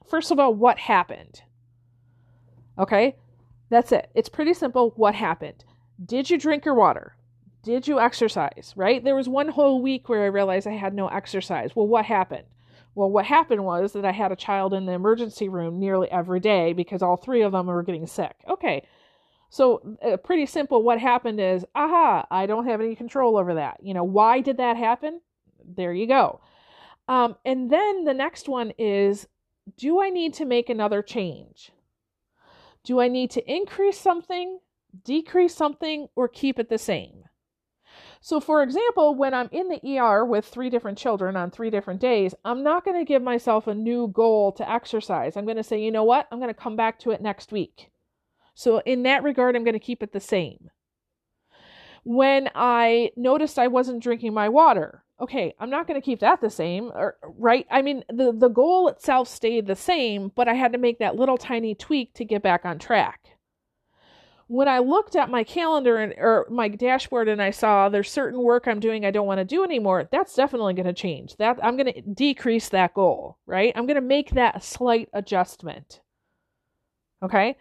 First 0.08 0.30
of 0.30 0.40
all, 0.40 0.54
what 0.54 0.78
happened? 0.78 1.42
Okay, 2.78 3.16
that's 3.70 3.92
it. 3.92 4.10
It's 4.14 4.30
pretty 4.30 4.54
simple. 4.54 4.94
What 4.96 5.16
happened? 5.16 5.66
Did 6.04 6.30
you 6.30 6.38
drink 6.38 6.64
your 6.64 6.76
water? 6.76 7.16
Did 7.64 7.88
you 7.88 8.00
exercise? 8.00 8.74
Right? 8.76 9.04
There 9.04 9.16
was 9.16 9.28
one 9.28 9.50
whole 9.50 9.82
week 9.82 10.10
where 10.10 10.24
I 10.24 10.28
realized 10.28 10.68
I 10.68 10.74
had 10.74 10.94
no 10.94 11.08
exercise. 11.08 11.76
Well, 11.76 11.88
what 11.88 12.06
happened? 12.06 12.46
Well, 12.96 13.12
what 13.12 13.26
happened 13.26 13.66
was 13.66 13.92
that 13.94 14.06
I 14.06 14.12
had 14.12 14.32
a 14.32 14.38
child 14.38 14.74
in 14.74 14.86
the 14.86 14.94
emergency 14.94 15.50
room 15.50 15.80
nearly 15.80 16.10
every 16.10 16.40
day 16.40 16.72
because 16.72 17.02
all 17.02 17.18
three 17.18 17.42
of 17.42 17.52
them 17.52 17.68
were 17.68 17.84
getting 17.84 18.08
sick. 18.08 18.36
Okay. 18.50 18.88
So, 19.50 19.98
uh, 20.02 20.18
pretty 20.18 20.46
simple. 20.46 20.82
What 20.82 21.00
happened 21.00 21.40
is, 21.40 21.66
aha, 21.76 22.26
I 22.32 22.46
don't 22.46 22.66
have 22.66 22.82
any 22.82 22.96
control 22.96 23.38
over 23.38 23.54
that. 23.56 23.78
You 23.84 23.94
know, 23.94 24.04
why 24.04 24.42
did 24.42 24.58
that 24.58 24.78
happen? 24.78 25.22
There 25.64 25.94
you 25.94 26.08
go. 26.08 26.40
Um, 27.08 27.36
and 27.46 27.70
then 27.70 28.06
the 28.06 28.14
next 28.14 28.48
one 28.50 28.72
is, 28.78 29.28
do 29.78 30.02
I 30.02 30.10
need 30.10 30.34
to 30.36 30.46
make 30.46 30.70
another 30.70 31.02
change? 31.02 31.72
Do 32.84 33.00
I 33.02 33.08
need 33.08 33.32
to 33.32 33.52
increase 33.52 34.00
something, 34.00 34.60
decrease 35.04 35.56
something, 35.56 36.08
or 36.16 36.28
keep 36.28 36.60
it 36.60 36.70
the 36.70 36.78
same? 36.78 37.25
So, 38.26 38.40
for 38.40 38.64
example, 38.64 39.14
when 39.14 39.36
I'm 39.36 39.50
in 39.52 39.70
the 39.70 40.00
ER 40.00 40.26
with 40.26 40.46
three 40.46 40.72
different 40.72 40.98
children 40.98 41.36
on 41.36 41.52
three 41.52 41.70
different 41.70 42.02
days, 42.02 42.34
I'm 42.44 42.64
not 42.64 42.84
going 42.84 42.98
to 42.98 43.06
give 43.06 43.22
myself 43.22 43.68
a 43.68 43.76
new 43.76 44.08
goal 44.08 44.52
to 44.54 44.68
exercise. 44.68 45.38
I'm 45.38 45.46
going 45.46 45.58
to 45.58 45.64
say, 45.64 45.80
you 45.80 45.92
know 45.92 46.04
what? 46.04 46.28
I'm 46.32 46.40
going 46.40 46.52
to 46.52 46.60
come 46.60 46.76
back 46.76 46.98
to 47.02 47.12
it 47.12 47.22
next 47.22 47.52
week. 47.52 47.92
So, 48.56 48.80
in 48.80 49.04
that 49.04 49.22
regard, 49.22 49.56
I'm 49.56 49.64
going 49.64 49.74
to 49.74 49.80
keep 49.80 50.02
it 50.02 50.12
the 50.12 50.20
same. 50.20 50.72
When 52.04 52.50
I 52.56 53.12
noticed 53.16 53.60
I 53.60 53.68
wasn't 53.68 54.02
drinking 54.02 54.34
my 54.34 54.50
water, 54.50 55.04
okay, 55.22 55.54
I'm 55.60 55.70
not 55.70 55.86
going 55.86 56.02
to 56.02 56.04
keep 56.04 56.22
that 56.22 56.42
the 56.42 56.50
same, 56.50 56.86
or, 56.96 57.18
right? 57.38 57.68
I 57.70 57.84
mean, 57.84 58.06
the, 58.10 58.34
the 58.36 58.50
goal 58.50 58.88
itself 58.88 59.28
stayed 59.28 59.68
the 59.68 59.76
same, 59.76 60.32
but 60.34 60.48
I 60.48 60.56
had 60.56 60.72
to 60.72 60.80
make 60.80 60.98
that 60.98 61.16
little 61.16 61.38
tiny 61.38 61.76
tweak 61.76 62.16
to 62.16 62.26
get 62.26 62.42
back 62.42 62.66
on 62.66 62.80
track 62.80 63.35
when 64.48 64.68
I 64.68 64.80
looked 64.80 65.16
at 65.16 65.30
my 65.30 65.44
calendar 65.44 65.98
and 65.98 66.14
or 66.18 66.46
my 66.50 66.68
dashboard 66.68 67.28
and 67.28 67.42
I 67.42 67.50
saw 67.52 67.90
there's 67.90 68.12
certain 68.12 68.42
work 68.42 68.68
I'm 68.68 68.80
doing 68.80 69.06
I 69.06 69.12
don't 69.12 69.28
want 69.28 69.40
to 69.40 69.46
do 69.46 69.64
anymore, 69.64 70.08
that's 70.12 70.36
definitely 70.36 70.76
going 70.76 70.86
to 70.86 70.94
change. 70.94 71.36
That 71.38 71.60
I'm 71.64 71.78
going 71.78 71.92
to 71.92 72.02
decrease 72.02 72.70
that 72.70 72.94
goal, 72.94 73.40
right? 73.46 73.74
I'm 73.76 73.88
going 73.88 73.96
to 73.96 74.02
make 74.02 74.32
that 74.32 74.64
slight 74.64 75.10
adjustment. 75.14 76.02
Okay? 77.24 77.58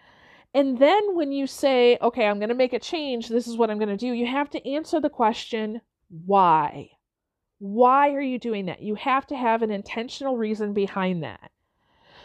And 0.53 0.79
then 0.79 1.17
when 1.17 1.33
you 1.33 1.47
say, 1.47 1.99
okay, 2.01 2.27
I'm 2.27 2.39
going 2.39 2.51
to 2.51 2.55
make 2.55 2.75
a 2.75 2.79
change, 2.79 3.29
this 3.29 3.49
is 3.49 3.57
what 3.57 3.71
I'm 3.71 3.79
going 3.79 3.89
to 3.89 3.97
do, 3.97 4.13
you 4.13 4.27
have 4.27 4.51
to 4.51 4.69
answer 4.69 5.01
the 5.01 5.11
question, 5.11 5.81
why? 6.09 6.91
Why 7.59 8.11
are 8.11 8.21
you 8.21 8.39
doing 8.39 8.67
that? 8.67 8.83
You 8.83 8.95
have 8.95 9.27
to 9.29 9.37
have 9.37 9.63
an 9.63 9.71
intentional 9.71 10.37
reason 10.37 10.73
behind 10.73 11.25
that. 11.25 11.51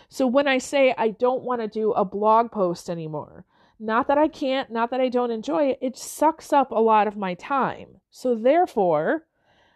So 0.10 0.28
when 0.28 0.48
I 0.48 0.58
say 0.58 0.94
I 0.98 1.10
don't 1.10 1.44
want 1.44 1.62
to 1.62 1.68
do 1.68 1.92
a 1.94 2.04
blog 2.04 2.52
post 2.52 2.90
anymore, 2.90 3.46
not 3.80 4.08
that 4.08 4.18
I 4.18 4.28
can't, 4.28 4.70
not 4.72 4.92
that 4.92 5.00
I 5.00 5.10
don't 5.10 5.32
enjoy 5.32 5.70
it, 5.70 5.80
it 5.82 5.98
sucks 5.98 6.52
up 6.52 6.72
a 6.72 6.76
lot 6.76 7.08
of 7.08 7.16
my 7.16 7.34
time. 7.34 8.02
So 8.12 8.36
therefore, 8.36 9.26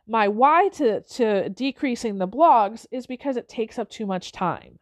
my 0.06 0.28
why 0.28 0.68
to, 0.74 1.02
to 1.02 1.50
decreasing 1.50 2.18
the 2.18 2.28
blogs 2.28 2.86
is 2.92 3.08
because 3.08 3.38
it 3.38 3.48
takes 3.48 3.80
up 3.80 3.90
too 3.90 4.06
much 4.06 4.32
time. 4.32 4.80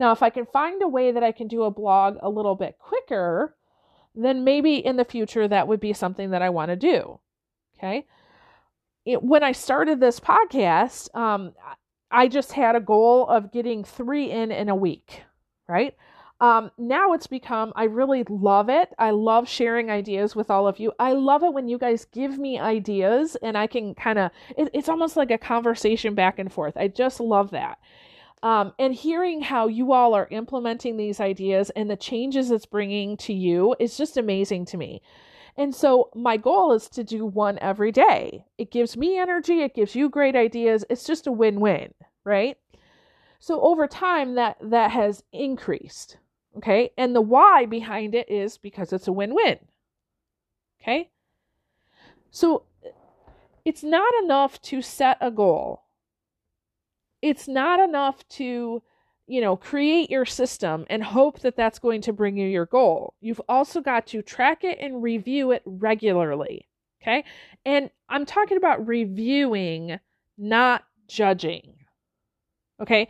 Now, 0.00 0.10
if 0.10 0.22
I 0.22 0.30
can 0.30 0.46
find 0.46 0.82
a 0.82 0.88
way 0.88 1.12
that 1.12 1.22
I 1.22 1.30
can 1.30 1.46
do 1.46 1.62
a 1.62 1.70
blog 1.70 2.16
a 2.20 2.28
little 2.28 2.56
bit 2.56 2.78
quicker, 2.78 3.54
then 4.14 4.42
maybe 4.42 4.76
in 4.76 4.96
the 4.96 5.04
future 5.04 5.46
that 5.46 5.68
would 5.68 5.80
be 5.80 5.92
something 5.92 6.30
that 6.30 6.42
I 6.42 6.50
want 6.50 6.70
to 6.70 6.76
do. 6.76 7.20
Okay. 7.78 8.06
It, 9.04 9.22
when 9.22 9.42
I 9.42 9.52
started 9.52 10.00
this 10.00 10.18
podcast, 10.18 11.14
um, 11.14 11.52
I 12.10 12.28
just 12.28 12.52
had 12.52 12.74
a 12.74 12.80
goal 12.80 13.28
of 13.28 13.52
getting 13.52 13.84
three 13.84 14.30
in 14.30 14.50
in 14.50 14.68
a 14.68 14.74
week, 14.74 15.22
right? 15.68 15.94
Um, 16.44 16.70
now 16.76 17.14
it's 17.14 17.26
become, 17.26 17.72
I 17.74 17.84
really 17.84 18.22
love 18.28 18.68
it. 18.68 18.90
I 18.98 19.12
love 19.12 19.48
sharing 19.48 19.90
ideas 19.90 20.36
with 20.36 20.50
all 20.50 20.68
of 20.68 20.78
you. 20.78 20.92
I 20.98 21.12
love 21.12 21.42
it 21.42 21.54
when 21.54 21.68
you 21.68 21.78
guys 21.78 22.04
give 22.04 22.38
me 22.38 22.58
ideas 22.58 23.34
and 23.40 23.56
I 23.56 23.66
can 23.66 23.94
kind 23.94 24.18
of, 24.18 24.30
it, 24.58 24.68
it's 24.74 24.90
almost 24.90 25.16
like 25.16 25.30
a 25.30 25.38
conversation 25.38 26.14
back 26.14 26.38
and 26.38 26.52
forth. 26.52 26.76
I 26.76 26.88
just 26.88 27.18
love 27.18 27.52
that. 27.52 27.78
Um, 28.42 28.74
and 28.78 28.94
hearing 28.94 29.40
how 29.40 29.68
you 29.68 29.94
all 29.94 30.12
are 30.12 30.28
implementing 30.30 30.98
these 30.98 31.18
ideas 31.18 31.70
and 31.70 31.90
the 31.90 31.96
changes 31.96 32.50
it's 32.50 32.66
bringing 32.66 33.16
to 33.16 33.32
you 33.32 33.74
is 33.80 33.96
just 33.96 34.18
amazing 34.18 34.66
to 34.66 34.76
me. 34.76 35.00
And 35.56 35.74
so 35.74 36.10
my 36.14 36.36
goal 36.36 36.72
is 36.72 36.90
to 36.90 37.04
do 37.04 37.24
one 37.24 37.58
every 37.62 37.90
day. 37.90 38.44
It 38.58 38.70
gives 38.70 38.98
me 38.98 39.18
energy, 39.18 39.62
it 39.62 39.74
gives 39.74 39.96
you 39.96 40.10
great 40.10 40.36
ideas. 40.36 40.84
It's 40.90 41.04
just 41.04 41.26
a 41.26 41.32
win-win, 41.32 41.94
right? 42.22 42.58
So 43.38 43.62
over 43.62 43.86
time 43.86 44.34
that 44.34 44.58
that 44.60 44.90
has 44.90 45.24
increased. 45.32 46.18
Okay? 46.56 46.90
And 46.96 47.14
the 47.14 47.20
why 47.20 47.66
behind 47.66 48.14
it 48.14 48.30
is 48.30 48.58
because 48.58 48.92
it's 48.92 49.08
a 49.08 49.12
win-win. 49.12 49.58
Okay? 50.80 51.10
So 52.30 52.64
it's 53.64 53.82
not 53.82 54.12
enough 54.22 54.60
to 54.62 54.82
set 54.82 55.18
a 55.20 55.30
goal. 55.30 55.82
It's 57.22 57.48
not 57.48 57.80
enough 57.80 58.26
to 58.30 58.82
you 59.26 59.40
know, 59.40 59.56
create 59.56 60.10
your 60.10 60.24
system 60.26 60.84
and 60.90 61.02
hope 61.02 61.40
that 61.40 61.56
that's 61.56 61.78
going 61.78 62.02
to 62.02 62.12
bring 62.12 62.36
you 62.36 62.46
your 62.46 62.66
goal. 62.66 63.14
You've 63.20 63.40
also 63.48 63.80
got 63.80 64.06
to 64.08 64.22
track 64.22 64.64
it 64.64 64.78
and 64.80 65.02
review 65.02 65.50
it 65.52 65.62
regularly. 65.64 66.68
Okay. 67.02 67.24
And 67.64 67.90
I'm 68.08 68.26
talking 68.26 68.56
about 68.56 68.86
reviewing, 68.86 69.98
not 70.36 70.84
judging. 71.08 71.74
Okay. 72.80 73.08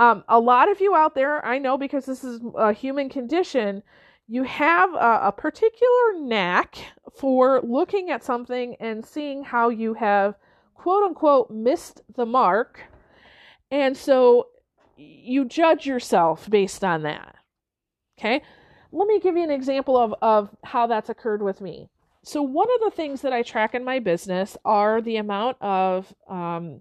Um, 0.00 0.24
a 0.28 0.40
lot 0.40 0.70
of 0.70 0.80
you 0.80 0.94
out 0.96 1.14
there, 1.14 1.44
I 1.44 1.58
know 1.58 1.76
because 1.76 2.06
this 2.06 2.24
is 2.24 2.40
a 2.56 2.72
human 2.72 3.10
condition, 3.10 3.82
you 4.26 4.44
have 4.44 4.94
a, 4.94 5.20
a 5.24 5.32
particular 5.36 6.18
knack 6.18 6.78
for 7.14 7.60
looking 7.62 8.10
at 8.10 8.24
something 8.24 8.76
and 8.80 9.04
seeing 9.04 9.44
how 9.44 9.68
you 9.68 9.92
have 9.92 10.36
quote 10.74 11.02
unquote 11.02 11.50
missed 11.50 12.00
the 12.16 12.24
mark. 12.24 12.80
And 13.70 13.94
so 13.94 14.46
you 14.96 15.44
judge 15.44 15.84
yourself 15.84 16.48
based 16.48 16.82
on 16.82 17.02
that. 17.02 17.36
Okay? 18.18 18.40
Let 18.92 19.06
me 19.06 19.20
give 19.20 19.36
you 19.36 19.44
an 19.44 19.50
example 19.50 19.98
of, 19.98 20.14
of 20.22 20.48
how 20.64 20.86
that's 20.86 21.10
occurred 21.10 21.42
with 21.42 21.60
me. 21.60 21.90
So, 22.22 22.40
one 22.40 22.68
of 22.74 22.80
the 22.80 22.96
things 22.96 23.20
that 23.20 23.34
I 23.34 23.42
track 23.42 23.74
in 23.74 23.84
my 23.84 23.98
business 23.98 24.56
are 24.64 25.02
the 25.02 25.16
amount 25.16 25.58
of 25.60 26.14
um, 26.26 26.80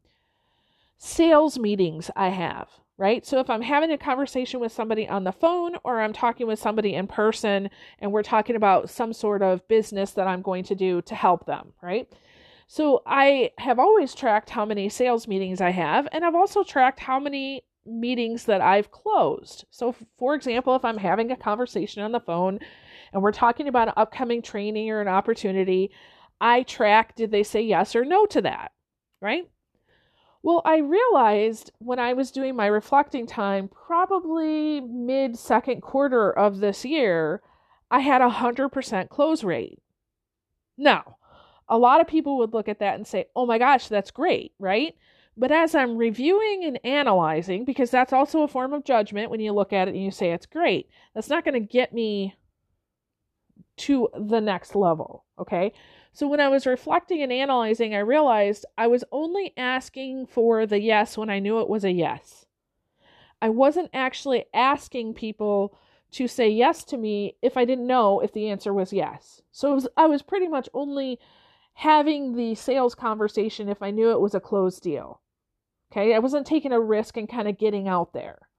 sales 0.98 1.60
meetings 1.60 2.10
I 2.16 2.30
have, 2.30 2.70
right? 3.00 3.26
So, 3.26 3.40
if 3.40 3.50
I'm 3.50 3.62
having 3.62 3.92
a 3.92 3.98
conversation 3.98 4.60
with 4.60 4.74
somebody 4.74 5.08
on 5.08 5.24
the 5.24 5.32
phone 5.32 5.78
or 5.84 6.02
I'm 6.02 6.14
talking 6.14 6.46
with 6.46 6.60
somebody 6.60 6.94
in 6.94 7.08
person 7.08 7.70
and 8.00 8.12
we're 8.12 8.24
talking 8.24 8.58
about 8.58 8.90
some 8.90 9.14
sort 9.14 9.42
of 9.42 9.66
business 9.70 10.12
that 10.12 10.28
I'm 10.28 10.42
going 10.42 10.66
to 10.66 10.76
do 10.76 11.02
to 11.04 11.16
help 11.16 11.46
them, 11.46 11.74
right? 11.82 12.12
So, 12.68 13.02
I 13.08 13.52
have 13.58 13.80
always 13.80 14.14
tracked 14.14 14.50
how 14.52 14.66
many 14.66 14.90
sales 14.90 15.28
meetings 15.28 15.62
I 15.62 15.72
have, 15.72 16.08
and 16.12 16.26
I've 16.26 16.36
also 16.36 16.62
tracked 16.64 17.00
how 17.00 17.20
many 17.20 17.64
meetings 17.86 18.44
that 18.46 18.62
I've 18.62 18.92
closed. 18.92 19.66
So, 19.72 19.96
for 20.18 20.36
example, 20.36 20.76
if 20.76 20.84
I'm 20.84 20.98
having 20.98 21.32
a 21.32 21.38
conversation 21.38 22.04
on 22.04 22.12
the 22.12 22.20
phone 22.20 22.60
and 23.14 23.24
we're 23.24 23.32
talking 23.32 23.70
about 23.70 23.88
an 23.88 23.94
upcoming 23.98 24.42
training 24.42 24.90
or 24.92 25.00
an 25.00 25.08
opportunity, 25.08 25.90
I 26.42 26.64
track 26.64 27.16
did 27.16 27.32
they 27.32 27.44
say 27.44 27.62
yes 27.62 27.96
or 27.96 28.04
no 28.04 28.26
to 28.28 28.42
that, 28.42 28.74
right? 29.22 29.50
Well, 30.42 30.62
I 30.64 30.78
realized 30.78 31.72
when 31.80 32.00
I 32.00 32.14
was 32.14 32.32
doing 32.32 32.56
my 32.56 32.68
reflecting 32.68 33.28
time, 33.28 33.68
probably 33.70 34.80
mid 34.80 35.38
second 35.38 35.82
quarter 35.82 36.32
of 36.32 36.60
this 36.60 36.86
year, 36.86 37.42
I 37.92 38.00
had 38.00 38.22
a 38.22 38.30
100% 38.30 39.10
close 39.10 39.44
rate. 39.44 39.80
Now, 40.78 41.18
a 41.68 41.78
lot 41.78 42.00
of 42.00 42.08
people 42.08 42.38
would 42.38 42.54
look 42.54 42.70
at 42.70 42.80
that 42.80 42.96
and 42.96 43.06
say, 43.06 43.26
oh 43.36 43.46
my 43.46 43.58
gosh, 43.58 43.88
that's 43.88 44.12
great, 44.12 44.54
right? 44.60 44.96
But 45.36 45.52
as 45.52 45.76
I'm 45.76 45.98
reviewing 45.98 46.64
and 46.66 46.80
analyzing, 46.84 47.66
because 47.66 47.92
that's 47.92 48.14
also 48.14 48.42
a 48.42 48.48
form 48.48 48.74
of 48.74 48.86
judgment 48.86 49.30
when 49.30 49.40
you 49.40 49.54
look 49.54 49.74
at 49.74 49.88
it 49.88 49.94
and 49.94 50.04
you 50.04 50.12
say 50.12 50.32
it's 50.32 50.46
great, 50.46 50.90
that's 51.14 51.30
not 51.30 51.46
going 51.46 51.54
to 51.54 51.60
get 51.60 51.94
me 51.94 52.36
to 53.78 54.10
the 54.18 54.42
next 54.42 54.76
level. 54.76 55.26
Okay. 55.38 55.74
So 56.12 56.28
when 56.28 56.40
I 56.40 56.50
was 56.50 56.66
reflecting 56.66 57.22
and 57.22 57.32
analyzing, 57.32 57.94
I 57.94 58.00
realized 58.00 58.66
I 58.78 58.88
was 58.88 59.04
only 59.12 59.54
asking 59.56 60.28
for 60.28 60.66
the 60.66 60.82
yes 60.82 61.18
when 61.18 61.30
I 61.30 61.40
knew 61.40 61.60
it 61.60 61.70
was 61.70 61.84
a 61.84 61.92
yes. 61.92 62.46
I 63.42 63.50
wasn't 63.50 63.90
actually 63.94 64.46
asking 64.54 65.14
people 65.14 65.78
to 66.12 66.28
say 66.28 66.50
yes 66.50 66.84
to 66.86 66.98
me 66.98 67.36
if 67.42 67.56
I 67.56 67.66
didn't 67.66 67.88
know 67.88 68.20
if 68.20 68.34
the 68.34 68.50
answer 68.50 68.74
was 68.74 68.92
yes. 68.92 69.42
So 69.52 69.76
was, 69.76 69.88
I 69.96 70.08
was 70.08 70.22
pretty 70.22 70.48
much 70.48 70.68
only 70.74 71.20
having 71.74 72.36
the 72.36 72.56
sales 72.56 72.96
conversation 72.96 73.70
if 73.70 73.82
I 73.82 73.92
knew 73.92 74.12
it 74.12 74.20
was 74.20 74.36
a 74.36 74.40
closed 74.40 74.82
deal. 74.82 75.22
Okay, 75.92 76.14
I 76.14 76.20
wasn't 76.20 76.46
taking 76.46 76.72
a 76.72 76.80
risk 76.80 77.18
and 77.18 77.30
kind 77.30 77.48
of 77.48 77.58
getting 77.58 77.88
out 77.88 78.14
there, 78.14 78.50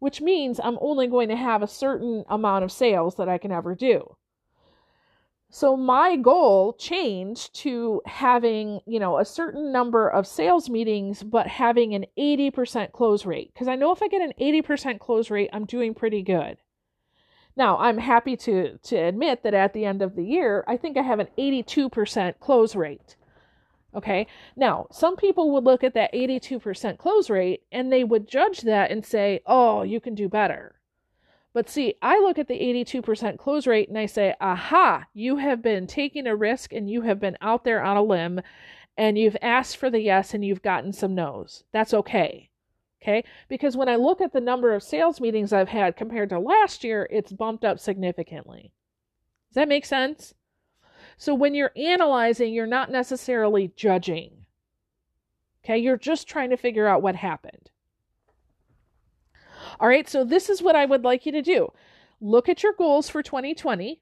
which 0.00 0.20
means 0.20 0.58
I'm 0.58 0.78
only 0.80 1.06
going 1.06 1.28
to 1.28 1.36
have 1.36 1.62
a 1.62 1.68
certain 1.68 2.24
amount 2.28 2.64
of 2.64 2.72
sales 2.72 3.14
that 3.16 3.28
I 3.28 3.38
can 3.38 3.52
ever 3.52 3.74
do. 3.74 4.16
So 5.54 5.76
my 5.76 6.16
goal 6.16 6.72
changed 6.72 7.54
to 7.60 8.02
having, 8.06 8.80
you 8.86 8.98
know, 8.98 9.18
a 9.18 9.24
certain 9.24 9.70
number 9.70 10.08
of 10.08 10.26
sales 10.26 10.68
meetings, 10.68 11.22
but 11.22 11.46
having 11.46 11.94
an 11.94 12.06
80% 12.18 12.90
close 12.90 13.24
rate. 13.24 13.52
Because 13.54 13.68
I 13.68 13.76
know 13.76 13.92
if 13.92 14.02
I 14.02 14.08
get 14.08 14.20
an 14.20 14.32
80% 14.40 14.98
close 14.98 15.30
rate, 15.30 15.50
I'm 15.52 15.64
doing 15.64 15.94
pretty 15.94 16.22
good. 16.22 16.56
Now, 17.54 17.78
I'm 17.78 17.98
happy 17.98 18.36
to, 18.38 18.78
to 18.78 18.96
admit 18.96 19.44
that 19.44 19.54
at 19.54 19.74
the 19.74 19.84
end 19.84 20.02
of 20.02 20.16
the 20.16 20.24
year, 20.24 20.64
I 20.66 20.76
think 20.76 20.96
I 20.96 21.02
have 21.02 21.20
an 21.20 21.28
82% 21.38 22.40
close 22.40 22.74
rate. 22.74 23.14
Okay. 23.94 24.26
Now, 24.56 24.88
some 24.90 25.14
people 25.14 25.52
would 25.52 25.62
look 25.62 25.84
at 25.84 25.94
that 25.94 26.12
82% 26.12 26.98
close 26.98 27.30
rate 27.30 27.62
and 27.70 27.92
they 27.92 28.02
would 28.02 28.26
judge 28.26 28.62
that 28.62 28.90
and 28.90 29.06
say, 29.06 29.40
oh, 29.46 29.84
you 29.84 30.00
can 30.00 30.16
do 30.16 30.28
better. 30.28 30.74
But 31.54 31.70
see, 31.70 31.94
I 32.02 32.18
look 32.18 32.38
at 32.38 32.48
the 32.48 32.58
82% 32.58 33.38
close 33.38 33.66
rate 33.66 33.88
and 33.88 33.96
I 33.96 34.06
say, 34.06 34.34
aha, 34.40 35.06
you 35.14 35.36
have 35.36 35.62
been 35.62 35.86
taking 35.86 36.26
a 36.26 36.34
risk 36.34 36.72
and 36.72 36.90
you 36.90 37.02
have 37.02 37.20
been 37.20 37.38
out 37.40 37.62
there 37.64 37.80
on 37.80 37.96
a 37.96 38.02
limb 38.02 38.40
and 38.98 39.16
you've 39.16 39.36
asked 39.40 39.76
for 39.76 39.88
the 39.88 40.00
yes 40.00 40.34
and 40.34 40.44
you've 40.44 40.62
gotten 40.62 40.92
some 40.92 41.14
no's. 41.14 41.62
That's 41.72 41.94
okay. 41.94 42.50
Okay. 43.00 43.22
Because 43.48 43.76
when 43.76 43.88
I 43.88 43.96
look 43.96 44.20
at 44.20 44.32
the 44.32 44.40
number 44.40 44.74
of 44.74 44.82
sales 44.82 45.20
meetings 45.20 45.52
I've 45.52 45.68
had 45.68 45.96
compared 45.96 46.30
to 46.30 46.40
last 46.40 46.82
year, 46.82 47.06
it's 47.10 47.32
bumped 47.32 47.64
up 47.64 47.78
significantly. 47.78 48.72
Does 49.50 49.54
that 49.54 49.68
make 49.68 49.84
sense? 49.84 50.34
So 51.16 51.34
when 51.34 51.54
you're 51.54 51.72
analyzing, 51.76 52.52
you're 52.52 52.66
not 52.66 52.90
necessarily 52.90 53.70
judging. 53.76 54.46
Okay, 55.64 55.78
you're 55.78 55.96
just 55.96 56.26
trying 56.26 56.50
to 56.50 56.56
figure 56.56 56.88
out 56.88 57.02
what 57.02 57.14
happened. 57.14 57.70
All 59.80 59.88
right, 59.88 60.08
so 60.08 60.24
this 60.24 60.48
is 60.48 60.62
what 60.62 60.76
I 60.76 60.84
would 60.84 61.04
like 61.04 61.26
you 61.26 61.32
to 61.32 61.42
do. 61.42 61.72
Look 62.20 62.48
at 62.48 62.62
your 62.62 62.72
goals 62.72 63.08
for 63.08 63.22
2020, 63.22 64.00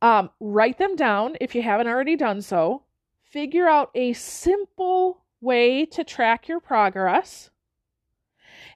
um, 0.00 0.30
write 0.40 0.78
them 0.78 0.96
down 0.96 1.36
if 1.40 1.54
you 1.54 1.62
haven't 1.62 1.88
already 1.88 2.16
done 2.16 2.42
so, 2.42 2.82
figure 3.24 3.68
out 3.68 3.90
a 3.94 4.12
simple 4.12 5.24
way 5.40 5.86
to 5.86 6.04
track 6.04 6.48
your 6.48 6.60
progress. 6.60 7.50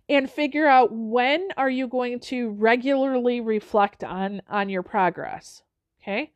And 0.09 0.31
figure 0.31 0.69
out 0.69 0.93
when 0.93 1.49
are 1.57 1.69
you 1.69 1.89
going 1.89 2.21
to 2.21 2.51
regularly 2.51 3.41
reflect 3.41 4.05
on 4.05 4.41
on 4.49 4.69
your 4.69 4.85
progress 4.85 5.65
okay 6.01 6.31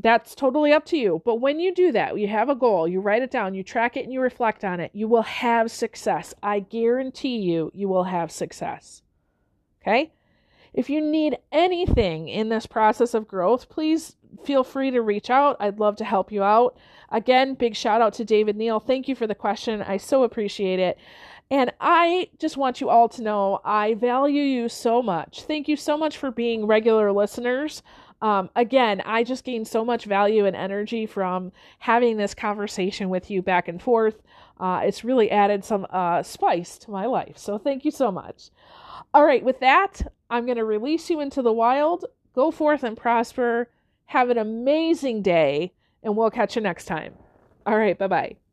that's 0.00 0.34
totally 0.34 0.72
up 0.72 0.84
to 0.86 0.96
you. 0.96 1.22
But 1.24 1.36
when 1.36 1.60
you 1.60 1.74
do 1.74 1.92
that, 1.92 2.18
you 2.18 2.28
have 2.28 2.48
a 2.48 2.54
goal, 2.54 2.86
you 2.86 3.00
write 3.00 3.22
it 3.22 3.30
down, 3.30 3.54
you 3.54 3.62
track 3.62 3.96
it, 3.96 4.04
and 4.04 4.12
you 4.12 4.20
reflect 4.20 4.64
on 4.64 4.80
it, 4.80 4.90
you 4.94 5.08
will 5.08 5.22
have 5.22 5.70
success. 5.70 6.34
I 6.42 6.60
guarantee 6.60 7.38
you, 7.38 7.70
you 7.74 7.88
will 7.88 8.04
have 8.04 8.30
success. 8.30 9.02
Okay? 9.82 10.12
If 10.72 10.90
you 10.90 11.00
need 11.00 11.38
anything 11.50 12.28
in 12.28 12.48
this 12.48 12.66
process 12.66 13.14
of 13.14 13.26
growth, 13.26 13.68
please 13.68 14.16
feel 14.44 14.62
free 14.62 14.90
to 14.90 15.02
reach 15.02 15.30
out. 15.30 15.56
I'd 15.58 15.80
love 15.80 15.96
to 15.96 16.04
help 16.04 16.30
you 16.30 16.42
out. 16.42 16.76
Again, 17.10 17.54
big 17.54 17.74
shout 17.74 18.00
out 18.00 18.12
to 18.14 18.24
David 18.24 18.56
Neal. 18.56 18.78
Thank 18.78 19.08
you 19.08 19.14
for 19.14 19.26
the 19.26 19.34
question. 19.34 19.82
I 19.82 19.96
so 19.96 20.22
appreciate 20.22 20.78
it. 20.78 20.98
And 21.50 21.72
I 21.80 22.28
just 22.38 22.58
want 22.58 22.80
you 22.80 22.90
all 22.90 23.08
to 23.08 23.22
know 23.22 23.60
I 23.64 23.94
value 23.94 24.42
you 24.42 24.68
so 24.68 25.02
much. 25.02 25.44
Thank 25.44 25.66
you 25.66 25.76
so 25.76 25.96
much 25.96 26.18
for 26.18 26.30
being 26.30 26.66
regular 26.66 27.10
listeners. 27.10 27.82
Um, 28.20 28.50
again, 28.56 29.00
I 29.04 29.22
just 29.22 29.44
gained 29.44 29.68
so 29.68 29.84
much 29.84 30.04
value 30.04 30.44
and 30.44 30.56
energy 30.56 31.06
from 31.06 31.52
having 31.78 32.16
this 32.16 32.34
conversation 32.34 33.10
with 33.10 33.30
you 33.30 33.42
back 33.42 33.68
and 33.68 33.80
forth. 33.80 34.22
Uh, 34.58 34.80
it's 34.84 35.04
really 35.04 35.30
added 35.30 35.64
some 35.64 35.86
uh, 35.90 36.22
spice 36.22 36.78
to 36.78 36.90
my 36.90 37.06
life. 37.06 37.38
So 37.38 37.58
thank 37.58 37.84
you 37.84 37.90
so 37.90 38.10
much. 38.10 38.50
All 39.14 39.24
right, 39.24 39.44
with 39.44 39.60
that, 39.60 40.02
I'm 40.28 40.46
going 40.46 40.58
to 40.58 40.64
release 40.64 41.08
you 41.08 41.20
into 41.20 41.42
the 41.42 41.52
wild. 41.52 42.04
Go 42.34 42.50
forth 42.50 42.82
and 42.82 42.96
prosper. 42.96 43.70
Have 44.06 44.30
an 44.30 44.38
amazing 44.38 45.22
day, 45.22 45.72
and 46.02 46.16
we'll 46.16 46.30
catch 46.30 46.56
you 46.56 46.62
next 46.62 46.86
time. 46.86 47.14
All 47.66 47.76
right, 47.76 47.96
bye 47.98 48.08
bye. 48.08 48.47